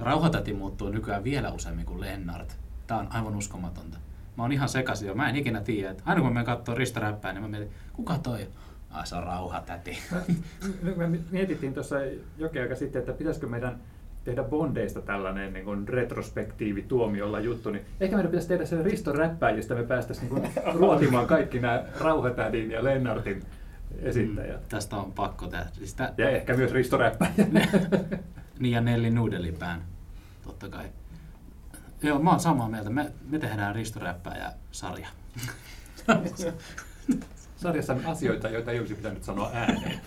Rauhatäti 0.00 0.54
muuttuu 0.54 0.88
nykyään 0.88 1.24
vielä 1.24 1.52
useammin 1.52 1.86
kuin 1.86 2.00
Lennart. 2.00 2.58
Tämä 2.86 3.00
on 3.00 3.12
aivan 3.12 3.36
uskomatonta. 3.36 3.98
Mä 4.36 4.44
oon 4.44 4.52
ihan 4.52 4.68
sekaisin 4.68 5.08
jo. 5.08 5.14
Mä 5.14 5.28
en 5.28 5.36
ikinä 5.36 5.60
tiedä. 5.60 5.90
Että 5.90 6.02
aina 6.06 6.20
kun 6.20 6.32
mä 6.32 6.44
katsoo 6.44 6.74
Risto 6.74 7.00
Räppää, 7.00 7.32
niin 7.32 7.42
mä 7.42 7.48
mietin, 7.48 7.70
kuka 7.92 8.18
toi? 8.18 8.48
Ah, 8.90 9.06
se 9.06 9.16
on 9.16 9.22
Rauhatäti. 9.22 9.98
Me 10.96 11.18
mietittiin 11.30 11.74
tuossa 11.74 11.96
jokin 12.38 12.62
aika 12.62 12.74
sitten, 12.74 13.00
että 13.00 13.12
pitäisikö 13.12 13.46
meidän 13.46 13.80
tehdä 14.28 14.42
Bondeista 14.42 15.02
tällainen 15.02 15.52
niin 15.52 15.64
kuin 15.64 15.88
retrospektiivi 15.88 16.82
tuomiolla 16.82 17.40
juttu, 17.40 17.70
niin 17.70 17.84
ehkä 18.00 18.16
meidän 18.16 18.30
pitäisi 18.30 18.48
tehdä 18.48 18.66
sen 18.66 18.84
Risto 18.84 19.12
Räppäjistä, 19.12 19.74
me 19.74 19.82
päästäisiin 19.82 20.34
niin 20.34 20.52
kuin 20.52 20.64
ruotimaan 20.80 21.26
kaikki 21.26 21.60
nämä 21.60 21.84
Rauhatädin 22.00 22.70
ja 22.70 22.84
Lennartin 22.84 23.42
esittäjät. 24.02 24.60
Mm, 24.60 24.68
tästä 24.68 24.96
on 24.96 25.12
pakko 25.12 25.46
tehdä. 25.46 25.66
Siis 25.72 25.94
tä, 25.94 26.12
Ja 26.18 26.30
ehkä 26.30 26.54
myös 26.54 26.72
Risto 26.72 26.96
Räppäjä. 26.96 27.32
niin 28.60 28.72
ja 28.72 28.80
Nelli 28.80 29.10
Nuudelipään, 29.10 29.82
totta 30.44 30.68
kai. 30.68 30.86
Joo, 32.02 32.18
mä 32.18 32.30
oon 32.30 32.40
samaa 32.40 32.68
mieltä. 32.68 32.90
Me, 32.90 33.12
me 33.30 33.38
tehdään 33.38 33.74
Risto 33.74 34.00
ja 34.04 34.52
sarja. 34.70 35.08
Sarjassa 37.56 37.92
on 37.92 38.06
asioita, 38.06 38.48
joita 38.48 38.70
ei 38.70 38.78
olisi 38.78 38.94
pitänyt 38.94 39.24
sanoa 39.24 39.50
ääneen. 39.54 40.00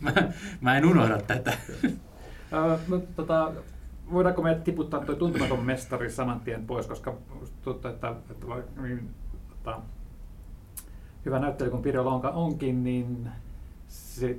mä, 0.00 0.12
mä 0.60 0.78
en 0.78 0.84
unohda 0.84 1.18
tätä. 1.18 1.52
No, 2.50 2.98
tota, 3.16 3.52
voidaanko 4.12 4.42
me 4.42 4.54
tiputtaa 4.54 5.04
tuo 5.04 5.14
tuntematon 5.14 5.64
mestari 5.64 6.10
saman 6.10 6.40
tien 6.40 6.66
pois, 6.66 6.86
koska 6.86 7.14
tuntuu, 7.62 7.90
että, 7.90 8.08
että 8.30 8.46
niin, 8.82 9.10
tota, 9.48 9.80
hyvä 11.24 11.38
näyttely 11.38 11.70
kuin 11.70 11.82
Pirjo 11.82 12.04
Lonka 12.04 12.28
onkin, 12.30 12.84
niin 12.84 13.28
se, 13.88 14.38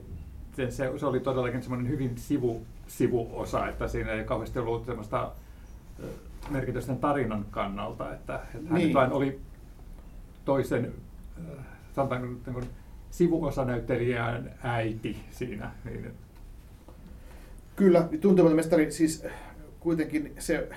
se, 0.56 0.72
se, 0.72 1.06
oli 1.06 1.20
todellakin 1.20 1.62
semmoinen 1.62 1.92
hyvin 1.92 2.18
sivu, 2.18 2.66
sivuosa, 2.88 3.68
että 3.68 3.88
siinä 3.88 4.12
ei 4.12 4.24
kauheasti 4.24 4.60
ollut 4.60 4.86
semmoista 4.86 5.32
sen 6.80 6.98
tarinan 6.98 7.46
kannalta, 7.52 8.14
että, 8.14 8.36
että 8.36 8.70
hän 8.70 8.74
Niin. 8.74 8.86
nyt 8.88 8.94
vain 8.94 9.12
oli 9.12 9.40
toisen 10.46 10.94
nyt 12.20 12.46
niin 12.46 12.54
kuin 12.54 12.70
sivuosanäyttelijän 13.12 14.52
äiti 14.64 15.24
siinä. 15.32 15.72
Niin, 15.86 16.14
Kyllä, 17.80 18.08
tuntematon 18.22 18.56
mestari, 18.56 18.92
siis 18.92 19.26
kuitenkin 19.80 20.34
se, 20.40 20.70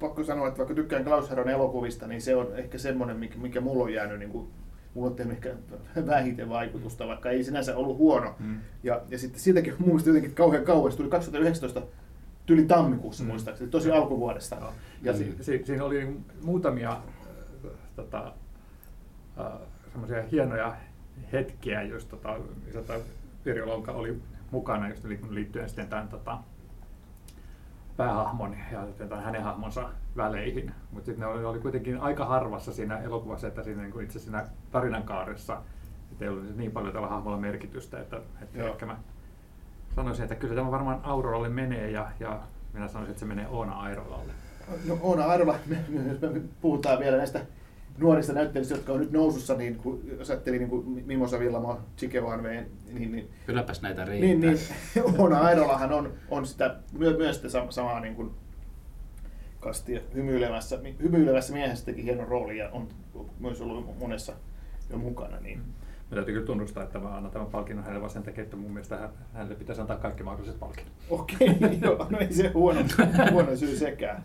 pakko 0.00 0.24
sanoa, 0.24 0.48
että 0.48 0.58
vaikka 0.58 0.74
tykkään 0.74 1.04
Klaus 1.04 1.30
Herron 1.30 1.48
elokuvista, 1.48 2.06
niin 2.06 2.22
se 2.22 2.36
on 2.36 2.48
ehkä 2.56 2.78
semmoinen, 2.78 3.16
mikä, 3.16 3.38
mikä 3.38 3.60
mulla 3.60 3.84
on 3.84 3.92
jäänyt, 3.92 4.18
niin 4.18 4.30
kuin, 4.30 4.48
mulla 4.94 5.08
on 5.10 5.14
tehnyt 5.16 5.34
ehkä 5.34 5.54
vähiten 6.06 6.48
vaikutusta, 6.48 7.06
vaikka 7.06 7.30
ei 7.30 7.44
sinänsä 7.44 7.76
ollut 7.76 7.98
huono. 7.98 8.34
Mm. 8.38 8.58
Ja, 8.82 9.02
ja 9.08 9.18
sitten 9.18 9.40
siitäkin 9.40 9.74
mun 9.78 9.88
mielestä 9.88 10.10
jotenkin 10.10 10.34
kauhean 10.34 10.64
kauan, 10.64 10.90
se 10.92 10.96
tuli 10.96 11.08
2019 11.10 11.82
tyli 12.46 12.64
tammikuussa 12.64 13.24
Mm. 13.24 13.28
muistaakseni, 13.28 13.70
tosi 13.70 13.90
alkuvuodesta. 13.90 14.56
Joo. 14.60 14.72
Ja 15.02 15.12
si- 15.16 15.24
si, 15.36 15.44
si, 15.44 15.62
siinä 15.64 15.84
oli 15.84 16.16
muutamia 16.42 16.90
äh, 16.90 17.70
tota, 17.96 18.32
äh, 19.40 19.46
semmoisia 19.92 20.22
hienoja 20.32 20.76
hetkiä, 21.32 21.82
jos 21.82 22.04
tota, 22.04 22.36
tota, 22.72 22.94
Pirjo 23.44 23.66
Lonka 23.66 23.92
oli 23.92 24.16
mukana 24.50 24.88
just 24.88 25.04
li- 25.04 25.20
liittyen 25.30 25.68
sitten 25.68 25.88
tämän 25.88 26.08
tota, 26.08 26.38
päähahmon 27.96 28.56
ja 28.72 28.86
tämän 29.08 29.24
hänen 29.24 29.42
hahmonsa 29.42 29.88
väleihin. 30.16 30.72
Mutta 30.90 31.06
sitten 31.06 31.20
ne 31.20 31.26
oli, 31.26 31.44
oli 31.44 31.58
kuitenkin 31.58 32.00
aika 32.00 32.24
harvassa 32.24 32.72
siinä 32.72 32.98
elokuvassa, 32.98 33.46
että 33.46 33.62
siinä 33.62 33.82
niin 33.82 34.02
itse 34.02 34.18
siinä 34.18 34.46
tarinankaaressa 34.72 35.62
että 36.12 36.24
ei 36.24 36.30
ollut 36.30 36.56
niin 36.56 36.72
paljon 36.72 36.92
tällä 36.92 37.08
hahmolla 37.08 37.36
merkitystä, 37.36 38.00
että, 38.00 38.20
että 38.42 38.58
Joo. 38.58 38.68
ehkä 38.68 38.86
mä 38.86 38.96
sanoisin, 39.96 40.22
että 40.22 40.34
kyllä 40.34 40.54
tämä 40.54 40.70
varmaan 40.70 41.00
Auroralle 41.02 41.48
menee 41.48 41.90
ja, 41.90 42.10
ja 42.20 42.40
minä 42.72 42.88
sanoisin, 42.88 43.10
että 43.10 43.20
se 43.20 43.26
menee 43.26 43.48
Oona 43.48 43.80
Airolalle. 43.80 44.32
No 44.88 44.98
Oona 45.02 45.24
Arva, 45.24 45.54
me, 45.66 45.84
me, 45.88 46.28
me 46.28 46.40
puhutaan 46.60 46.98
vielä 46.98 47.16
näistä 47.16 47.40
nuorista 47.98 48.32
näyttelijöistä, 48.32 48.74
jotka 48.74 48.92
on 48.92 49.00
nyt 49.00 49.12
nousussa, 49.12 49.54
niin 49.54 49.76
kun, 49.76 50.00
jos 50.18 50.30
ajattelin 50.30 50.58
niin 50.58 50.70
kuin 50.70 51.02
Mimosa 51.06 51.38
Villamo, 51.38 51.80
Chike 51.96 52.22
Vanveen, 52.22 52.66
niin, 52.92 53.12
niin, 53.12 53.30
Kylläpäs 53.46 53.82
näitä 53.82 54.04
riittää. 54.04 54.28
niin, 54.28 54.58
niin 54.94 55.20
Oona 55.20 55.38
Airolahan 55.38 55.92
on, 55.92 56.12
on 56.30 56.46
sitä, 56.46 56.76
myö, 56.98 57.16
myös 57.16 57.36
sitä 57.36 57.48
sama, 57.48 57.70
samaa 57.70 58.00
niin 58.00 58.14
kuin 58.14 58.30
kastia 59.60 60.00
hymyilevässä, 60.14 60.78
hymyilevässä 61.02 61.52
miehessä 61.52 61.84
teki 61.84 62.04
hienon 62.04 62.28
roolin 62.28 62.56
ja 62.56 62.70
on 62.70 62.88
myös 63.40 63.60
ollut 63.60 63.98
monessa 63.98 64.32
jo 64.90 64.98
mukana. 64.98 65.40
Niin. 65.40 65.58
Mä 66.10 66.14
täytyy 66.14 66.34
kyllä 66.34 66.46
tunnustaa, 66.46 66.82
että 66.82 66.98
mä 66.98 67.16
annan 67.16 67.32
tämän 67.32 67.48
palkinnon 67.48 67.84
hänelle 67.84 68.00
vaan 68.00 68.10
sen 68.10 68.22
takia, 68.22 68.44
että 68.44 68.56
mun 68.56 68.70
mielestä 68.70 68.96
hän- 68.96 69.10
hänelle 69.34 69.54
pitäisi 69.54 69.80
antaa 69.80 69.96
kaikki 69.96 70.22
mahdolliset 70.22 70.60
palkinnot. 70.60 70.92
Okei, 71.10 71.56
joo, 71.82 72.06
no 72.10 72.18
ei 72.18 72.32
se 72.32 72.48
huono, 72.48 72.80
huono 73.30 73.56
syy 73.56 73.76
sekään. 73.76 74.24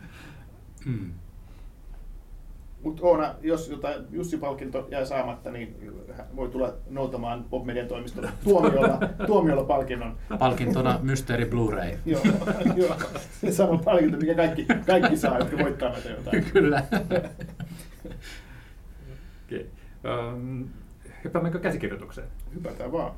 Mm. 0.86 1.12
Mutta 2.84 3.02
Oona, 3.06 3.36
jos 3.42 3.70
jotain 3.70 4.06
Jussi-palkinto 4.12 4.88
jää 4.92 5.06
saamatta, 5.06 5.52
niin 5.52 5.94
voi 6.36 6.50
tulla 6.50 6.74
noutamaan 6.90 7.44
Popmedian 7.44 7.88
toimistolle 7.88 8.30
tuomiolla, 8.44 9.00
tuomiolla 9.28 9.64
palkinnon. 9.64 10.18
Palkintona 10.40 11.00
Mysteeri 11.02 11.46
Blu-ray. 11.46 11.98
Joo, 12.06 12.22
joo. 12.76 12.96
Se 13.42 13.52
sama 13.52 13.78
palkinto, 13.78 14.18
mikä 14.18 14.36
kaikki, 14.36 14.66
kaikki 14.86 15.18
saa, 15.18 15.40
jotka 15.40 15.58
voittaa 15.58 15.90
näitä 15.90 16.10
jotain. 16.10 16.46
Kyllä. 16.54 16.84
Okei. 19.46 19.70
Um, 20.34 20.68
hyppäämmekö 21.24 21.60
käsikirjoitukseen? 21.60 22.28
Hypätään 22.56 22.92
vaan. 22.92 23.12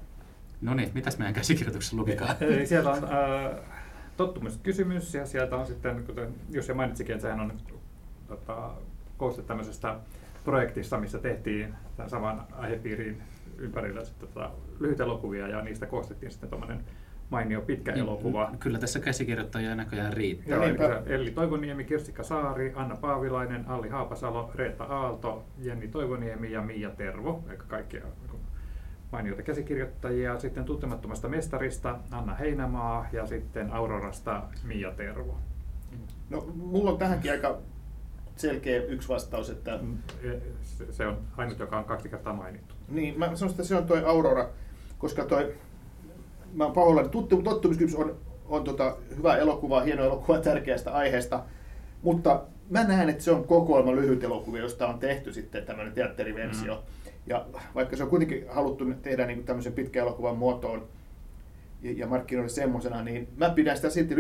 No 0.61 0.73
niin, 0.73 0.91
mitäs 0.93 1.17
meidän 1.17 1.33
käsikirjoituksessa 1.33 1.97
lukikaan? 1.97 2.35
Eli 2.41 2.67
siellä 2.67 2.91
on 2.91 3.03
äh, 3.03 3.59
tottumuskysymys 4.17 5.13
ja 5.13 5.25
sieltä 5.25 5.55
on 5.55 5.67
sitten, 5.67 6.03
kuten 6.05 6.35
Jussi 6.49 6.73
mainitsikin, 6.73 7.15
että 7.15 7.27
sehän 7.27 7.39
on 7.39 7.53
tota, 8.27 8.71
kooste 9.17 9.41
tämmöisestä 9.41 9.95
projektista, 10.43 10.99
missä 10.99 11.19
tehtiin 11.19 11.75
tämän 11.97 12.09
saman 12.09 12.41
aihepiirin 12.51 13.21
ympärillä 13.57 14.03
sitten, 14.05 14.27
tota, 14.27 14.51
lyhyt 14.79 14.99
elokuvia 14.99 15.47
ja 15.47 15.61
niistä 15.61 15.85
koostettiin 15.85 16.31
sitten 16.31 16.49
tuommoinen 16.49 16.83
mainio 17.29 17.61
pitkä 17.61 17.91
elokuva. 17.91 18.51
Kyllä 18.59 18.79
tässä 18.79 18.99
käsikirjoittajia 18.99 19.75
näköjään 19.75 20.13
riittää. 20.13 20.55
Joo, 20.55 20.63
eli 20.63 20.77
Elli 21.05 21.31
Toivoniemi, 21.31 21.83
Kirstikka 21.83 22.23
Saari, 22.23 22.73
Anna 22.75 22.95
Paavilainen, 22.95 23.67
Alli 23.67 23.89
Haapasalo, 23.89 24.51
Reetta 24.55 24.83
Aalto, 24.83 25.45
Jenni 25.57 25.87
Toivoniemi 25.87 26.51
ja 26.51 26.61
Mia 26.61 26.89
Tervo, 26.89 27.43
eli 27.49 27.57
kaikkia 27.67 28.01
niin 28.03 28.39
mainioita 29.11 29.43
käsikirjoittajia. 29.43 30.39
Sitten 30.39 30.65
Tuntemattomasta 30.65 31.29
mestarista 31.29 31.99
Anna 32.11 32.33
Heinämaa 32.33 33.07
ja 33.11 33.25
sitten 33.25 33.71
Aurorasta 33.71 34.43
Mia 34.63 34.91
Tervo. 34.91 35.37
No, 36.29 36.47
mulla 36.55 36.91
on 36.91 36.97
tähänkin 36.97 37.31
aika 37.31 37.57
selkeä 38.35 38.83
yksi 38.83 39.09
vastaus, 39.09 39.49
että 39.49 39.79
E- 40.23 40.39
se- 40.91 41.07
on 41.07 41.17
ainut, 41.37 41.59
joka 41.59 41.77
on 41.77 41.85
kaksi 41.85 42.09
kertaa 42.09 42.33
mainittu. 42.33 42.75
Niin, 42.89 43.19
mä 43.19 43.25
sanoisin, 43.25 43.49
että 43.49 43.63
se 43.63 43.75
on 43.75 43.85
toi 43.85 44.03
Aurora, 44.05 44.49
koska 44.97 45.25
toi, 45.25 45.53
mä 46.53 46.63
oon 46.63 46.73
pahoillani, 46.73 47.09
tuttu, 47.09 47.41
tottumiskysymys 47.41 48.05
on, 48.05 48.15
on 48.45 48.63
tota, 48.63 48.97
hyvä 49.17 49.37
elokuva, 49.37 49.81
hieno 49.81 50.03
elokuva 50.03 50.39
tärkeästä 50.39 50.91
aiheesta, 50.91 51.43
mutta 52.01 52.41
mä 52.69 52.83
näen, 52.83 53.09
että 53.09 53.23
se 53.23 53.31
on 53.31 53.43
kokoelma 53.43 53.95
lyhyt 53.95 54.23
elokuvia, 54.23 54.61
josta 54.61 54.87
on 54.87 54.99
tehty 54.99 55.33
sitten 55.33 55.65
tämmöinen 55.65 55.93
teatteriversio. 55.93 56.75
Mm. 56.75 57.11
Ja 57.27 57.45
vaikka 57.75 57.97
se 57.97 58.03
on 58.03 58.09
kuitenkin 58.09 58.45
haluttu 58.49 58.85
tehdä 59.01 59.25
niin 59.25 59.43
tämmöisen 59.43 59.73
pitkän 59.73 60.01
elokuvan 60.03 60.37
muotoon 60.37 60.87
ja, 61.81 61.91
ja 61.97 62.07
markkinoida 62.07 62.49
semmoisena, 62.49 63.03
niin 63.03 63.27
mä 63.37 63.49
pidän 63.49 63.75
sitä 63.75 63.89
silti 63.89 64.15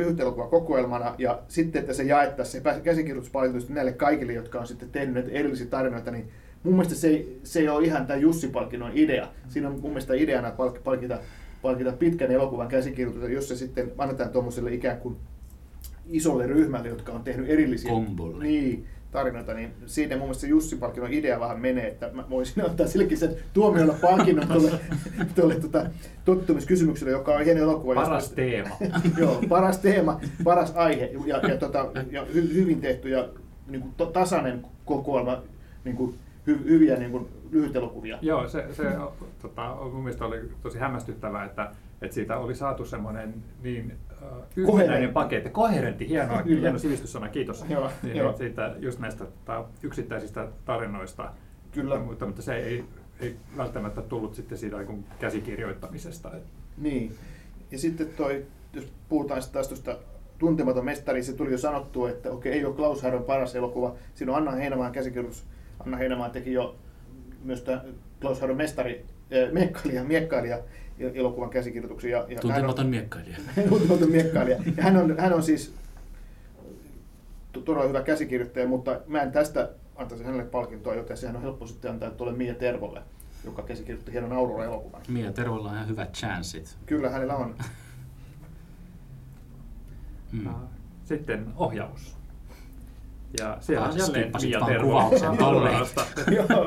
kokoelmana 0.49 1.15
ja 1.17 1.39
sitten, 1.47 1.79
että 1.79 1.93
se 1.93 2.03
jaettaisiin 2.03 2.63
se 2.63 2.81
käsikirjoituspalkinto 2.81 3.73
näille 3.73 3.93
kaikille, 3.93 4.33
jotka 4.33 4.59
on 4.59 4.67
sitten 4.67 4.89
tehnyt 4.89 5.13
näitä 5.13 5.31
erillisiä 5.31 5.67
tarinoita, 5.67 6.11
niin 6.11 6.29
mun 6.63 6.73
mielestä 6.73 6.95
se 6.95 7.07
ei, 7.07 7.39
se 7.43 7.59
ei 7.59 7.69
ole 7.69 7.85
ihan 7.85 8.07
tämä 8.07 8.19
Jussi-palkinnon 8.19 8.91
idea. 8.93 9.27
Siinä 9.47 9.67
on 9.67 9.79
mun 9.79 9.91
mielestä 9.91 10.13
ideana 10.13 10.49
palk- 10.49 10.81
palkita, 10.83 11.19
palkita 11.61 11.91
pitkän 11.91 12.31
elokuvan 12.31 12.67
käsikirjoitusta, 12.67 13.29
jos 13.29 13.47
se 13.47 13.55
sitten 13.55 13.91
annetaan 13.97 14.29
tuommoiselle 14.29 14.73
ikään 14.73 14.97
kuin 14.97 15.15
isolle 16.09 16.47
ryhmälle, 16.47 16.89
jotka 16.89 17.11
on 17.11 17.23
tehnyt 17.23 17.49
erillisiä 17.49 17.91
Kombolle. 17.91 18.43
niin, 18.43 18.85
tarinoita, 19.11 19.53
niin 19.53 19.73
siinä 19.85 20.15
mun 20.15 20.23
mielestä 20.23 20.41
se 20.41 20.47
Jussi-palkinnon 20.47 21.13
idea 21.13 21.39
vähän 21.39 21.59
menee, 21.59 21.87
että 21.87 22.09
mä 22.13 22.23
voisin 22.29 22.65
ottaa 22.69 22.87
sillekin 22.87 23.17
sen 23.17 23.35
tuomiolla 23.53 23.93
palkinnon 24.01 24.47
tuolle, 24.47 24.71
tuolle 25.35 25.55
tota, 25.55 25.85
tottumiskysymykselle, 26.25 27.11
joka 27.11 27.35
on 27.35 27.45
hieno 27.45 27.61
elokuva. 27.61 27.93
josta- 27.93 28.05
Paras 28.09 28.29
teema. 28.31 28.69
Joo, 29.17 29.43
paras 29.49 29.77
teema, 29.77 30.19
paras 30.43 30.73
aihe 30.75 31.11
ja, 31.25 31.37
ja, 31.37 31.57
tota, 31.57 31.91
ja 32.11 32.25
hy, 32.33 32.53
hyvin 32.53 32.81
tehty 32.81 33.09
ja 33.09 33.29
niin 33.67 33.81
kuin, 33.81 33.93
to, 33.97 34.05
tasainen 34.05 34.65
kokoelma 34.85 35.41
niin 35.83 35.95
kuin, 35.95 36.15
hy, 36.47 36.59
hyviä 36.65 36.95
niin 36.95 37.11
kuin, 37.11 37.27
lyhytelokuvia. 37.51 38.17
Joo, 38.21 38.47
se, 38.47 38.65
se 38.71 38.83
tota, 39.41 39.75
mun 39.91 40.03
mielestä 40.03 40.25
oli 40.25 40.39
tosi 40.63 40.79
hämmästyttävää, 40.79 41.45
että, 41.45 41.71
että 42.05 42.15
siitä 42.15 42.37
oli 42.37 42.55
saatu 42.55 42.85
semmoinen 42.85 43.33
niin 43.63 43.97
uh, 44.11 44.27
yhtenäinen 44.55 44.65
Koherentti. 44.65 45.13
paketti, 45.13 45.49
koherentti, 45.49 46.09
hieno, 46.09 46.43
hieno 46.45 46.77
sivistyssana, 46.79 47.29
kiitos. 47.29 47.65
Joo, 47.69 47.91
niin, 48.03 48.15
joo. 48.15 48.29
niin 48.29 48.37
siitä, 48.37 48.75
just 48.79 48.99
näistä 48.99 49.25
tota, 49.25 49.65
yksittäisistä 49.83 50.47
tarinoista, 50.65 51.31
Kyllä. 51.71 51.99
mutta, 51.99 52.25
mutta 52.25 52.41
se 52.41 52.55
ei, 52.55 52.85
ei 53.19 53.35
välttämättä 53.57 54.01
tullut 54.01 54.35
sitten 54.35 54.57
siitä 54.57 54.77
niin 54.77 55.05
käsikirjoittamisesta. 55.19 56.31
Et- 56.37 56.43
Niin. 56.77 57.15
Ja 57.71 57.77
sitten 57.79 58.07
toi, 58.17 58.45
jos 58.73 58.93
puhutaan 59.09 59.41
taas 59.51 59.67
tuosta 59.67 59.97
Tuntematon 60.37 60.85
mestari, 60.85 61.23
se 61.23 61.33
tuli 61.33 61.51
jo 61.51 61.57
sanottua, 61.57 62.09
että 62.09 62.31
okei, 62.31 62.53
ei 62.53 62.65
ole 62.65 62.75
Klaus 62.75 63.01
Harron 63.03 63.23
paras 63.23 63.55
elokuva. 63.55 63.95
Siinä 64.13 64.31
on 64.31 64.37
Anna 64.37 64.51
Heinämaan 64.51 64.91
käsikirjoitus. 64.91 65.45
Anna 65.85 65.97
Heinämaa 65.97 66.29
teki 66.29 66.53
jo 66.53 66.75
myös 67.43 67.65
Klaus 68.21 68.41
Harron 68.41 68.57
mestari, 68.57 69.05
äh, 69.45 69.51
miekkailija, 69.53 70.03
miekkailija 70.03 70.59
elokuvan 70.99 71.49
käsikirjoituksen. 71.49 72.11
Ja, 72.11 72.25
ja 72.29 72.39
Tuntematon 72.39 72.87
miekkailija. 72.87 73.37
Tuntematon 73.69 74.11
miekkailija. 74.11 74.57
Ja 74.77 74.83
hän 74.83 74.97
on, 74.97 75.15
hän 75.19 75.33
on 75.33 75.43
siis 75.43 75.73
to- 77.51 77.61
todella 77.61 77.87
hyvä 77.87 78.01
käsikirjoittaja, 78.01 78.67
mutta 78.67 78.99
mä 79.07 79.21
en 79.21 79.31
tästä 79.31 79.69
antaisi 79.95 80.23
hänelle 80.23 80.45
palkintoa, 80.45 80.95
joten 80.95 81.17
sehän 81.17 81.35
on 81.35 81.41
helppo 81.41 81.67
sitten 81.67 81.91
antaa 81.91 82.09
tuolle 82.11 82.33
Mia 82.37 82.53
Tervolle, 82.53 83.01
joka 83.45 83.61
käsikirjoitti 83.61 84.11
hienon 84.11 84.31
Aurora-elokuvan. 84.33 85.01
Mia 85.07 85.31
Tervolla 85.31 85.69
on 85.69 85.75
ihan 85.75 85.87
hyvät 85.87 86.13
chanssit. 86.13 86.77
Kyllä 86.85 87.09
hänellä 87.09 87.35
on. 87.35 87.55
Mm. 90.31 90.49
Sitten 91.03 91.45
ohjaus. 91.57 92.15
Ja 93.39 93.57
siellä 93.61 93.85
Ah, 93.85 93.91
on 93.91 93.97
jälleen 93.99 94.23
skippasit 94.23 94.49
Mia 94.49 94.65
Tervo 94.65 95.11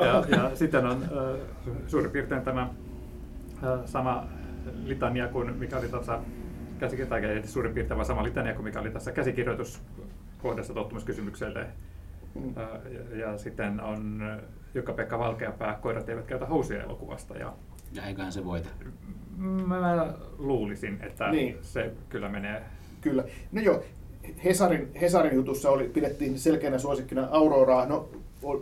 ja, 0.05 0.37
ja 0.37 0.51
sitten 0.55 0.85
on 0.85 1.03
äh, 1.03 1.39
suurin 1.87 2.11
piirtein 2.11 2.41
tämä 2.41 2.69
sama 3.85 4.27
litania 4.83 5.27
kuin 5.27 5.57
mikä 5.57 5.77
oli 5.77 5.87
tuossa 5.87 6.19
käsikirjoitus, 6.79 7.23
ei 7.23 7.47
suurin 7.47 7.73
piirtein 7.73 7.97
vaan 7.97 8.05
sama 8.05 8.23
litania 8.23 8.53
kuin 8.53 8.63
mikä 8.63 8.79
oli 8.79 8.91
tässä 8.91 9.11
käsikirjoituskohdassa 9.11 10.73
tottumuskysymykselle. 10.73 11.67
Mm. 12.35 12.53
Äh, 12.57 12.69
ja, 12.91 13.17
ja 13.19 13.37
sitten 13.37 13.81
on 13.81 14.21
äh, 14.21 14.39
Jukka-Pekka 14.73 15.19
Valkeapää, 15.19 15.79
Koirat 15.81 16.09
eivät 16.09 16.25
käytä 16.25 16.45
housuja 16.45 16.83
elokuvasta. 16.83 17.37
Ja 17.37 17.53
Ja 17.91 18.05
eiköhän 18.05 18.31
se 18.31 18.45
voita. 18.45 18.69
mä 19.67 20.13
luulisin, 20.37 20.99
että 21.01 21.29
Niin. 21.31 21.57
se 21.61 21.91
kyllä 22.09 22.29
menee 22.29 22.63
Kyllä. 23.01 23.23
No 23.51 23.61
joo, 23.61 23.83
Hesarin, 24.43 24.91
Hesarin 25.01 25.35
jutussa 25.35 25.69
oli, 25.69 25.89
pidettiin 25.89 26.39
selkeänä 26.39 26.77
suosikkina 26.77 27.27
Auroraa. 27.31 27.85
No, 27.85 28.09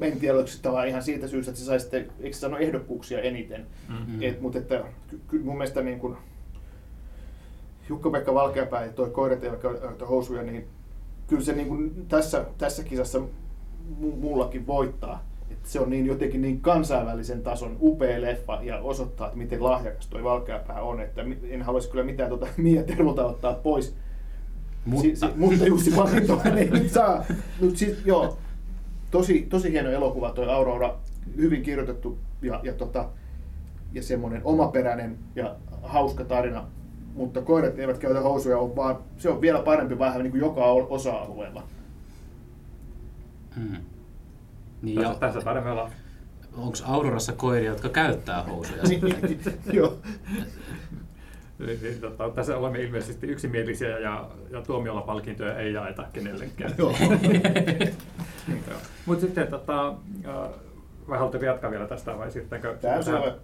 en 0.02 0.20
tiedä, 0.20 0.36
oliko 0.36 0.48
se 0.48 0.62
tavallaan 0.62 0.88
ihan 0.88 1.04
siitä 1.04 1.28
syystä, 1.28 1.52
että 1.52 1.60
se 1.60 1.66
sai 1.66 1.80
sitten, 1.80 2.12
eikö 2.20 2.38
sano 2.38 2.58
ehdokkuuksia 2.58 3.22
eniten. 3.22 3.66
Mm. 3.90 4.22
Et, 4.22 4.42
mutta 4.42 4.60
että, 4.60 4.84
ky, 5.10 5.20
ky, 5.28 5.40
mun 5.40 5.58
mielestä 5.58 5.82
niin 5.82 6.00
kuin 6.00 6.18
Jukka-Pekka 7.90 8.34
Valkeapää 8.34 8.86
ja 8.86 8.92
toi 8.92 9.10
koirat 9.10 9.40
käytä 9.40 10.06
housuja, 10.06 10.44
niin 10.44 10.68
kyllä 11.28 11.44
se 11.44 11.54
niin 11.54 11.68
kuin 11.68 12.06
tässä, 12.08 12.46
tässä 12.58 12.84
kisassa 12.84 13.20
mu, 14.00 14.16
mullakin 14.16 14.68
voittaa. 14.68 15.28
Et 15.52 15.58
se 15.64 15.80
on 15.80 15.90
niin 15.90 16.06
jotenkin 16.06 16.42
niin 16.42 16.62
kansainvälisen 16.62 17.44
tason 17.44 17.78
upea 17.82 18.22
leffa 18.22 18.60
ja 18.64 18.80
osoittaa, 18.80 19.28
että 19.28 19.38
miten 19.38 19.64
lahjakas 19.64 20.08
toi 20.08 20.24
Valkeapää 20.24 20.82
on. 20.82 21.02
Että 21.02 21.26
en 21.50 21.62
haluaisi 21.62 21.90
kyllä 21.90 22.04
mitään 22.04 22.30
tuota 22.30 22.48
Mia 22.58 22.84
Tervolta 22.84 23.26
ottaa 23.26 23.54
pois. 23.54 23.96
Mutta, 24.86 25.02
Si, 25.02 25.16
si, 25.16 25.26
mutta 25.36 25.66
Jussi 25.66 25.92
Palkintoa 25.92 26.42
ei 26.44 26.70
nyt 26.70 26.92
saa. 26.92 27.26
Mut 27.62 27.78
siis, 27.78 28.06
joo, 28.06 28.38
tosi, 29.12 29.42
tosi 29.50 29.72
hieno 29.72 29.90
elokuva 29.90 30.32
toi 30.32 30.52
Aurora, 30.52 30.96
hyvin 31.38 31.64
kirjoitettu 31.64 32.18
ja, 32.42 32.60
ja, 32.64 32.74
tota, 32.74 33.10
ja 33.94 34.04
semmoinen 34.04 34.42
omaperäinen 34.44 35.18
ja 35.36 35.56
hauska 35.84 36.24
tarina. 36.24 36.68
mutta 37.14 37.42
koirat 37.42 37.80
eivät 37.80 37.98
käytä 37.98 38.22
housuja, 38.22 38.58
on 38.58 38.76
vaan, 38.76 38.98
se 39.18 39.30
on 39.30 39.42
vielä 39.42 39.60
parempi 39.60 40.00
vähän 40.00 40.24
niin 40.24 40.32
kuin 40.32 40.42
joka 40.42 40.66
osa-alueella. 40.66 41.64
Mm. 43.56 43.78
Niin, 44.82 44.96
Tässä, 44.96 45.14
ja 45.14 45.20
tässä 45.20 45.42
taidamme 45.42 45.72
olla 45.72 45.92
onko 46.58 46.78
Aurorassa 46.86 47.34
koiria, 47.34 47.70
jotka 47.70 47.90
käyttää 47.90 48.44
housuja? 48.44 48.84
Joo. 49.74 49.98
Niin, 51.60 51.80
niin, 51.82 52.02
tota, 52.02 52.30
tässä 52.30 52.58
olemme 52.58 52.82
ilmeisesti 52.82 53.28
yksimielisiä 53.28 54.00
ja, 54.00 54.30
ja 54.50 54.62
tuomiolla 54.62 55.02
palkintoja 55.02 55.58
ei 55.58 55.74
jaeta 55.74 56.06
kenellekään. 56.14 56.74
Joo. 56.78 56.96
Mutta 59.06 59.22
sitten, 59.22 59.48
tota, 59.48 59.94
vai 61.10 61.18
haluatteko 61.18 61.46
jatkaa 61.46 61.72
vielä 61.72 61.88
tästä 61.88 62.18
vai 62.18 62.32
sittenkö? 62.32 62.78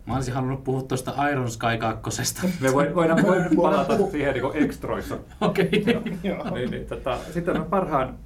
Mä 0.05 0.15
olisin 0.15 0.33
halunnut 0.33 0.63
puhua 0.63 0.81
tuosta 0.81 1.29
Iron 1.29 1.51
Sky 1.51 1.77
2. 1.79 2.47
Me 2.61 2.73
voi- 2.73 2.95
voidaan, 2.95 3.23
voidaan 3.27 3.55
palata 3.55 3.97
siihen 4.11 4.33
niin 4.33 4.63
ekstroissa. 4.63 5.17
Okei. 5.41 5.85
Joo. 6.23 6.49
niin, 6.53 6.71
niin, 6.71 6.85
tota, 6.85 7.17
sitten 7.31 7.59
on 7.59 7.65
parhaan 7.65 8.17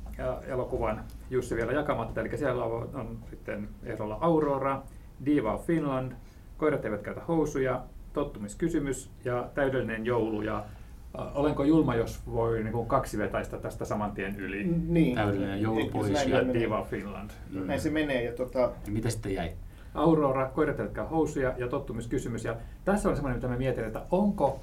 elokuvan 0.48 1.04
Jussi 1.30 1.56
vielä 1.56 1.72
jakamatta, 1.72 2.22
eli 2.22 2.38
siellä 2.38 2.64
on, 2.64 2.90
on 2.94 3.18
sitten 3.30 3.70
ehdolla 3.84 4.18
Aurora, 4.22 4.82
Diva 5.26 5.54
of 5.54 5.66
Finland, 5.66 6.12
Koirat 6.58 6.86
eivät 6.86 7.02
käytä 7.02 7.22
housuja, 7.28 7.82
Tottumiskysymys 8.18 9.10
ja 9.26 9.50
Täydellinen 9.54 10.06
joulu. 10.06 10.42
Ja, 10.42 10.66
olenko 11.14 11.64
julma, 11.64 11.96
jos 11.96 12.20
voi 12.32 12.64
niin 12.64 12.72
kuin 12.72 12.88
kaksi 12.88 13.18
vetäistä 13.18 13.58
tästä 13.58 13.86
saman 13.86 14.12
tien 14.12 14.36
yli? 14.40 14.64
Niin. 14.88 15.16
Täydellinen 15.16 15.62
joulu 15.62 15.86
se 15.86 15.92
pois 15.92 16.28
Ja? 16.28 16.54
Diva 16.54 16.84
Finland. 16.90 17.30
Mm. 17.54 17.68
Näin 17.68 17.82
se 17.82 17.90
menee. 17.90 18.24
Ja 18.24 18.32
tota, 18.34 18.60
Ja 18.60 18.72
mitä 18.92 19.10
sitten 19.10 19.34
jäi? 19.34 19.52
Aurora, 19.94 20.50
koirat 20.50 20.80
eivät 20.80 20.94
käy 20.94 21.06
housuja 21.06 21.54
ja 21.58 21.68
tottumiskysymys. 21.68 22.46
Ja 22.46 22.56
tässä 22.86 23.10
on 23.10 23.16
semmoinen, 23.16 23.38
mitä 23.38 23.48
mä 23.48 23.58
mietin, 23.58 23.84
että 23.84 24.02
onko 24.12 24.60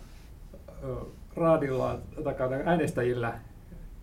raadilla 1.36 1.98
tai 2.24 2.34
äänestäjillä 2.64 3.38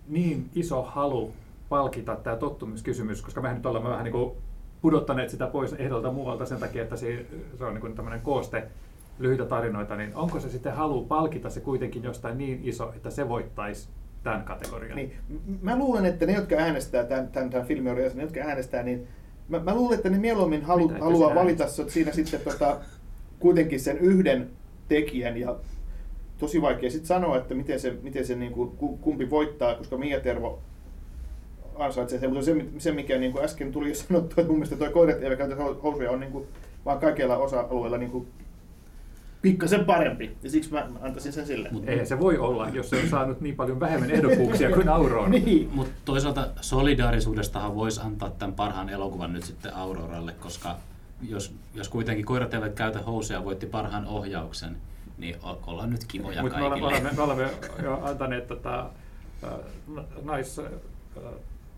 niin 0.07 0.49
iso 0.55 0.83
halu 0.83 1.33
palkita 1.69 2.15
tämä 2.15 2.35
tottumiskysymys, 2.35 3.21
koska 3.21 3.41
mehän 3.41 3.57
nyt 3.57 3.65
olemme 3.65 3.89
vähän 3.89 4.03
niin 4.03 4.11
kuin 4.11 4.31
pudottaneet 4.81 5.29
sitä 5.29 5.47
pois 5.47 5.73
ehdolta 5.73 6.11
muualta 6.11 6.45
sen 6.45 6.59
takia, 6.59 6.83
että 6.83 6.95
se, 6.95 7.25
se 7.57 7.65
on 7.65 7.73
niin 7.73 7.81
kuin 7.81 7.95
tämmöinen 7.95 8.21
kooste 8.21 8.67
lyhyitä 9.21 9.45
tarinoita, 9.45 9.95
niin 9.95 10.15
onko 10.15 10.39
se 10.39 10.49
sitten 10.49 10.73
halu 10.73 11.05
palkita 11.05 11.49
se 11.49 11.59
kuitenkin 11.59 12.03
jostain 12.03 12.37
niin 12.37 12.59
iso, 12.63 12.93
että 12.95 13.09
se 13.09 13.29
voittaisi 13.29 13.89
tämän 14.23 14.43
kategorian? 14.43 14.95
Niin, 14.95 15.13
mä 15.61 15.77
luulen, 15.77 16.05
että 16.05 16.25
ne, 16.25 16.33
jotka 16.33 16.55
äänestää 16.55 17.03
tämän, 17.03 17.27
tämän, 17.27 17.49
tämän 17.49 17.67
filmin 17.67 17.91
orjassa, 17.91 18.17
ne, 18.17 18.23
jotka 18.23 18.39
äänestää, 18.39 18.83
niin 18.83 19.07
mä, 19.49 19.59
mä 19.59 19.75
luulen, 19.75 19.97
että 19.97 20.09
ne 20.09 20.17
mieluummin 20.17 20.61
halu, 20.61 20.87
Mitä, 20.87 20.99
haluaa 21.03 21.35
valita 21.35 21.67
so- 21.67 21.89
siinä 21.89 22.11
sitten 22.11 22.39
tota, 22.41 22.77
kuitenkin 23.39 23.79
sen 23.79 23.97
yhden 23.97 24.49
tekijän 24.87 25.37
ja 25.37 25.55
tosi 26.37 26.61
vaikea 26.61 26.89
sitten 26.89 27.07
sanoa, 27.07 27.37
että 27.37 27.53
miten 27.55 27.79
se, 27.79 27.97
miten 28.01 28.25
se 28.25 28.35
niin 28.35 28.51
kuin, 28.51 28.71
ku- 28.71 28.97
kumpi 28.97 29.29
voittaa, 29.29 29.75
koska 29.75 29.97
Mia 29.97 30.19
Tervo 30.19 30.59
ansaitsee 31.75 32.19
sen, 32.19 32.29
mutta 32.29 32.45
se, 32.45 32.65
se 32.77 32.91
mikä 32.91 33.17
niin 33.17 33.31
kuin 33.31 33.43
äsken 33.43 33.71
tuli 33.71 33.89
jo 33.89 33.95
sanottu, 33.95 34.33
että 34.37 34.47
mun 34.47 34.55
mielestä 34.55 34.75
toi 34.75 34.89
koirat 34.89 35.23
eivät 35.23 35.37
käytä 35.37 35.55
hou- 35.55 35.81
housuja 35.83 36.11
on 36.11 36.19
niin 36.19 36.31
kuin, 36.31 36.47
vaan 36.85 36.99
kaikilla 36.99 37.37
osa-alueilla 37.37 37.97
niin 37.97 38.11
kuin, 38.11 38.27
pikkasen 39.41 39.85
parempi, 39.85 40.37
ja 40.43 40.49
siksi 40.49 40.71
mä 40.73 40.87
antaisin 41.01 41.33
sen 41.33 41.45
sille. 41.47 41.69
Mut- 41.71 41.83
Eihän 41.89 42.07
se 42.07 42.19
voi 42.19 42.37
olla, 42.37 42.69
jos 42.69 42.89
se 42.89 42.95
on 43.01 43.07
saanut 43.09 43.41
niin 43.41 43.55
paljon 43.55 43.79
vähemmän 43.79 44.11
ehdokkuuksia 44.11 44.69
kuin 44.75 44.89
Aurora. 44.89 45.29
niin. 45.45 45.69
Mutta 45.73 45.93
toisaalta 46.05 46.47
solidaarisuudestahan 46.61 47.75
voisi 47.75 48.01
antaa 48.03 48.29
tämän 48.29 48.53
parhaan 48.55 48.89
elokuvan 48.89 49.33
nyt 49.33 49.43
sitten 49.43 49.75
Auroralle, 49.75 50.33
koska 50.39 50.75
jos, 51.29 51.53
jos 51.73 51.89
kuitenkin 51.89 52.25
koirat 52.25 52.53
eivät 52.53 52.73
käytä 52.73 52.99
housuja 52.99 53.43
voitti 53.45 53.65
parhaan 53.65 54.05
ohjauksen, 54.07 54.77
niin 55.17 55.35
ollaan 55.67 55.89
nyt 55.89 56.05
kivoja 56.07 56.41
Mutta 56.41 56.57
me 56.59 56.65
olemme, 56.65 56.89
kaikille. 56.89 57.13
me 57.13 57.21
olemme, 57.21 57.43
me 57.43 57.51
olemme 57.53 57.83
jo 57.83 57.99
antaneet 58.03 58.47
tota, 58.47 58.89
nais, 60.23 60.61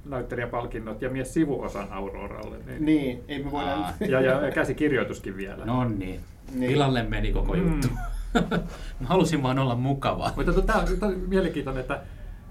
näyttelijäpalkinnot 0.06 1.02
ja 1.02 1.10
mies 1.10 1.34
sivuosan 1.34 1.92
Auroralle. 1.92 2.58
Niin. 2.66 2.86
Niin, 2.86 3.24
ei 3.28 3.44
me 3.44 3.52
voida... 3.52 3.72
Aa. 3.72 3.94
Ja, 4.10 4.22
ja 4.22 4.52
käsikirjoituskin 4.52 5.38
vielä. 5.38 5.66
No 5.66 5.90
niin, 5.90 6.20
Niin. 6.52 6.72
pilalle 6.72 7.04
meni 7.04 7.32
koko 7.34 7.54
Mm. 7.54 7.72
juttu. 7.72 7.88
Mä 9.00 9.08
halusin 9.08 9.44
vaan 9.44 9.60
olla 9.60 9.76
mukava. 9.76 10.32
Mutta 10.36 10.62
tämä 10.62 10.80
on, 10.80 10.88
mielenkiintoinen, 11.28 11.82
että, 11.82 12.02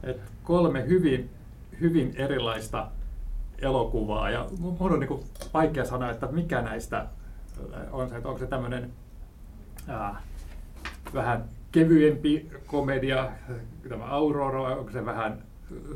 että 0.02 0.22
kolme 0.44 0.86
hyvin, 0.88 1.30
hyvin 1.80 2.12
erilaista 2.16 2.88
elokuvaa. 3.58 4.30
Ja 4.30 4.46
mun 4.58 4.92
on 4.92 5.00
niin 5.00 5.20
vaikea 5.54 5.84
sanoa, 5.84 6.10
että 6.10 6.26
mikä 6.26 6.62
näistä 6.62 7.06
on 7.92 8.08
se, 8.08 8.16
että 8.16 8.28
onko 8.28 8.38
se 8.38 8.46
tämmöinen 8.46 8.90
äh, 9.90 10.16
vähän 11.14 11.44
kevyempi 11.72 12.50
komedia, 12.66 13.30
tämä 13.88 14.04
Aurora, 14.04 14.76
onko 14.76 14.90
se 14.90 15.06
vähän, 15.06 15.42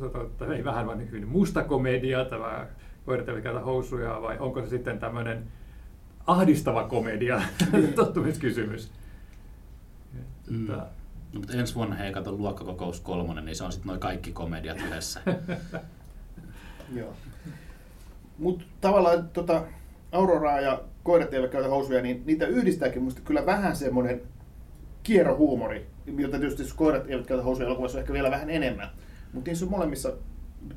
tota, 0.01 0.55
ei 0.55 0.65
vähän, 0.65 0.87
vaan 0.87 1.11
hyvin 1.11 1.29
musta 1.29 1.63
komedia, 1.63 2.25
tämä 2.25 2.67
Koirat 3.07 3.27
housuja, 3.65 4.23
vai 4.23 4.39
onko 4.39 4.61
se 4.61 4.69
sitten 4.69 4.99
tämmöinen 4.99 5.47
ahdistava 6.27 6.85
komedia, 6.89 7.43
tottumiskysymys. 7.95 8.91
Mm. 10.51 10.71
Että- 10.71 10.87
No, 11.33 11.41
mutta 11.41 11.55
ensi 11.57 11.75
vuonna 11.75 11.95
hei, 11.97 12.13
kato 12.13 12.33
luokkakokous 12.33 13.01
kolmonen, 13.01 13.45
niin 13.45 13.57
se 13.57 13.65
on 13.65 13.73
sitten 13.73 13.89
noin 13.89 14.01
kaikki 14.01 14.33
komediat 14.33 14.79
yhdessä. 14.87 15.21
Joo. 16.95 17.13
Mutta 18.39 18.65
tavallaan 18.81 19.29
tota, 19.29 19.63
Auroraa 20.13 20.61
ja 20.61 20.83
koirat 21.03 21.35
eivät 21.35 21.51
käytä 21.51 21.69
housuja, 21.69 22.03
niin 22.03 22.23
niitä 22.27 22.47
yhdistääkin 22.47 23.03
musta 23.03 23.21
kyllä 23.25 23.47
vähän 23.47 23.77
semmoinen 23.77 24.21
kierrohuumori, 25.03 25.87
jota 26.19 26.39
tietysti 26.39 26.63
jos 26.63 26.73
koirat 26.75 27.11
eivät 27.11 27.27
käytä 27.27 27.43
housuja 27.43 27.67
elokuvassa 27.67 27.99
ehkä 28.01 28.13
vielä 28.13 28.31
vähän 28.31 28.51
enemmän. 28.51 28.89
Mutta 29.33 29.51
niissä 29.51 29.65
on 29.65 29.71
molemmissa 29.71 30.13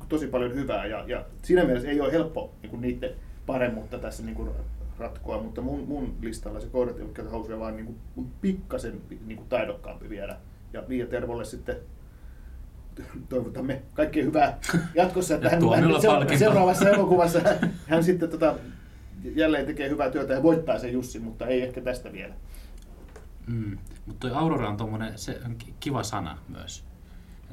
tosi 0.08 0.26
paljon 0.26 0.54
hyvää 0.54 0.86
ja, 0.86 1.04
ja 1.06 1.24
siinä 1.42 1.64
mielessä 1.64 1.88
ei 1.88 2.00
ole 2.00 2.12
helppo 2.12 2.54
niin 2.62 2.80
niiden 2.80 3.10
paremmuutta 3.46 3.98
tässä 3.98 4.22
niin 4.22 4.34
kuin 4.36 4.50
ratkoa, 5.00 5.42
mutta 5.42 5.60
mun, 5.60 5.84
mun 5.88 6.16
listalla 6.22 6.60
se 6.60 6.68
eivät 6.98 7.12
käytä 7.12 7.30
housuja 7.30 7.58
vaan 7.58 7.76
niin 7.76 7.86
kuin, 8.14 8.30
pikkasen 8.40 9.00
niin 9.26 9.36
kuin 9.36 9.48
taidokkaampi 9.48 10.08
vielä. 10.08 10.36
Ja 10.72 10.82
Mia 10.88 11.06
Tervolle 11.06 11.44
sitten 11.44 11.76
toivotamme 13.28 13.82
kaikkea 13.94 14.24
hyvää 14.24 14.58
jatkossa, 14.94 15.34
että 15.34 15.46
Ja 15.46 15.50
hän, 15.50 15.90
hän 15.90 16.00
seura- 16.00 16.38
seuraavassa 16.38 16.90
elokuvassa 16.90 17.40
hän, 17.40 17.70
hän 17.86 18.04
sitten 18.04 18.28
tota, 18.28 18.54
jälleen 19.34 19.66
tekee 19.66 19.88
hyvää 19.88 20.10
työtä 20.10 20.32
ja 20.32 20.42
voittaa 20.42 20.78
sen 20.78 20.92
Jussi, 20.92 21.18
mutta 21.18 21.46
ei 21.46 21.62
ehkä 21.62 21.80
tästä 21.80 22.12
vielä. 22.12 22.34
Mm. 23.46 23.78
Mutta 24.06 24.28
toi 24.28 24.38
Aurora 24.38 24.68
on 24.68 24.76
tommonen, 24.76 25.18
se 25.18 25.40
on 25.46 25.56
ki- 25.56 25.74
kiva 25.80 26.02
sana 26.02 26.38
myös. 26.48 26.84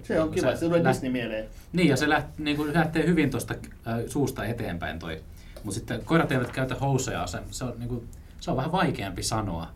Se 0.04 0.22
on 0.22 0.32
kiva, 0.32 0.56
se 0.56 0.66
tulee 0.66 0.84
Disney 0.84 1.12
mieleen. 1.12 1.46
Niin, 1.74 1.88
ja 1.88 1.98
se 1.98 2.10
läht, 2.10 2.28
niin 2.38 2.58
kuin 2.58 2.74
lähtee 2.74 3.08
hyvin 3.08 3.30
tuosta 3.32 3.54
äh, 3.88 4.00
suusta 4.08 4.46
eteenpäin 4.46 5.00
toi. 5.00 5.24
Mutta 5.68 5.80
sitten 5.80 6.06
koirat 6.06 6.32
eivät 6.32 6.52
käytä 6.52 6.76
housuja, 6.76 7.28
se, 7.28 7.40
se, 7.52 7.64
on, 7.64 7.74
niin 7.78 7.90
kuin, 7.90 8.08
se 8.40 8.52
on 8.52 8.58
vähän 8.58 8.72
vaikeampi 8.72 9.24
sanoa. 9.24 9.68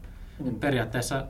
Mm. 0.43 0.55
Periaatteessa 0.55 1.25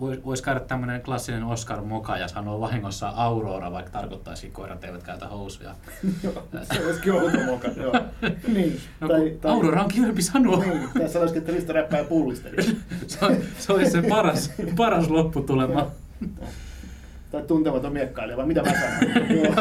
voisi 0.00 0.24
vois 0.24 0.42
käydä 0.42 0.60
tämmöinen 0.60 1.02
klassinen 1.02 1.44
Oscar 1.44 1.80
Moka 1.80 2.18
ja 2.18 2.28
sanoa 2.28 2.60
vahingossa 2.60 3.08
Aurora, 3.08 3.72
vaikka 3.72 3.90
tarkoittaisi 3.90 4.50
koirat 4.50 4.84
eivät 4.84 5.02
käytä 5.02 5.26
housuja. 5.28 5.74
Joo, 6.22 6.44
se 6.72 6.86
olisikin 6.86 7.12
outo 7.12 7.38
moka, 7.46 7.68
joo. 7.68 7.92
Niin, 8.54 8.80
No, 9.00 9.08
tai, 9.08 9.38
Aurora 9.44 9.82
on 9.82 9.88
kivempi 9.88 10.22
sanoa. 10.22 10.58
Niin, 10.64 10.88
tässä 10.98 11.18
olisikin, 11.18 11.40
että 11.40 11.52
Risto 11.52 11.72
räppää 11.72 12.04
pullista. 12.04 12.48
se, 13.06 13.24
on- 13.26 13.36
se 13.58 13.72
olisi 13.72 13.90
se 13.90 14.02
paras, 14.02 14.50
paras 14.76 15.08
lopputulema. 15.08 15.90
tai 17.30 17.42
tuntematon 17.42 17.92
miekkailija, 17.92 18.36
vai 18.36 18.46
mitä 18.46 18.62
mä 18.62 18.72
sanon? 18.72 19.30
Joo. 19.42 19.54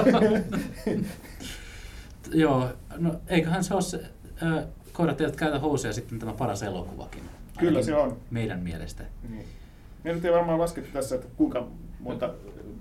Joo, 2.34 2.70
no 2.98 3.16
eiköhän 3.28 3.64
se 3.64 3.74
ole 3.74 3.82
se, 3.82 4.04
äh, 4.44 4.64
koirat 4.94 5.22
eivät 5.22 5.36
käytä 5.36 5.60
housuja 5.60 5.94
sitten 5.94 6.20
tämä 6.20 6.34
paras 6.34 6.64
elokuvakin. 6.64 7.24
Kyllä 7.60 7.82
se 7.84 7.96
on. 7.96 8.18
Meidän 8.32 8.60
mielestä. 8.60 9.04
Niin. 9.30 9.46
Me 10.04 10.14
nyt 10.14 10.26
ei 10.26 10.32
varmaan 10.34 10.60
laskettu 10.60 10.90
tässä, 10.94 11.16
että 11.16 11.28
kuinka 11.38 11.68
monta 12.00 12.30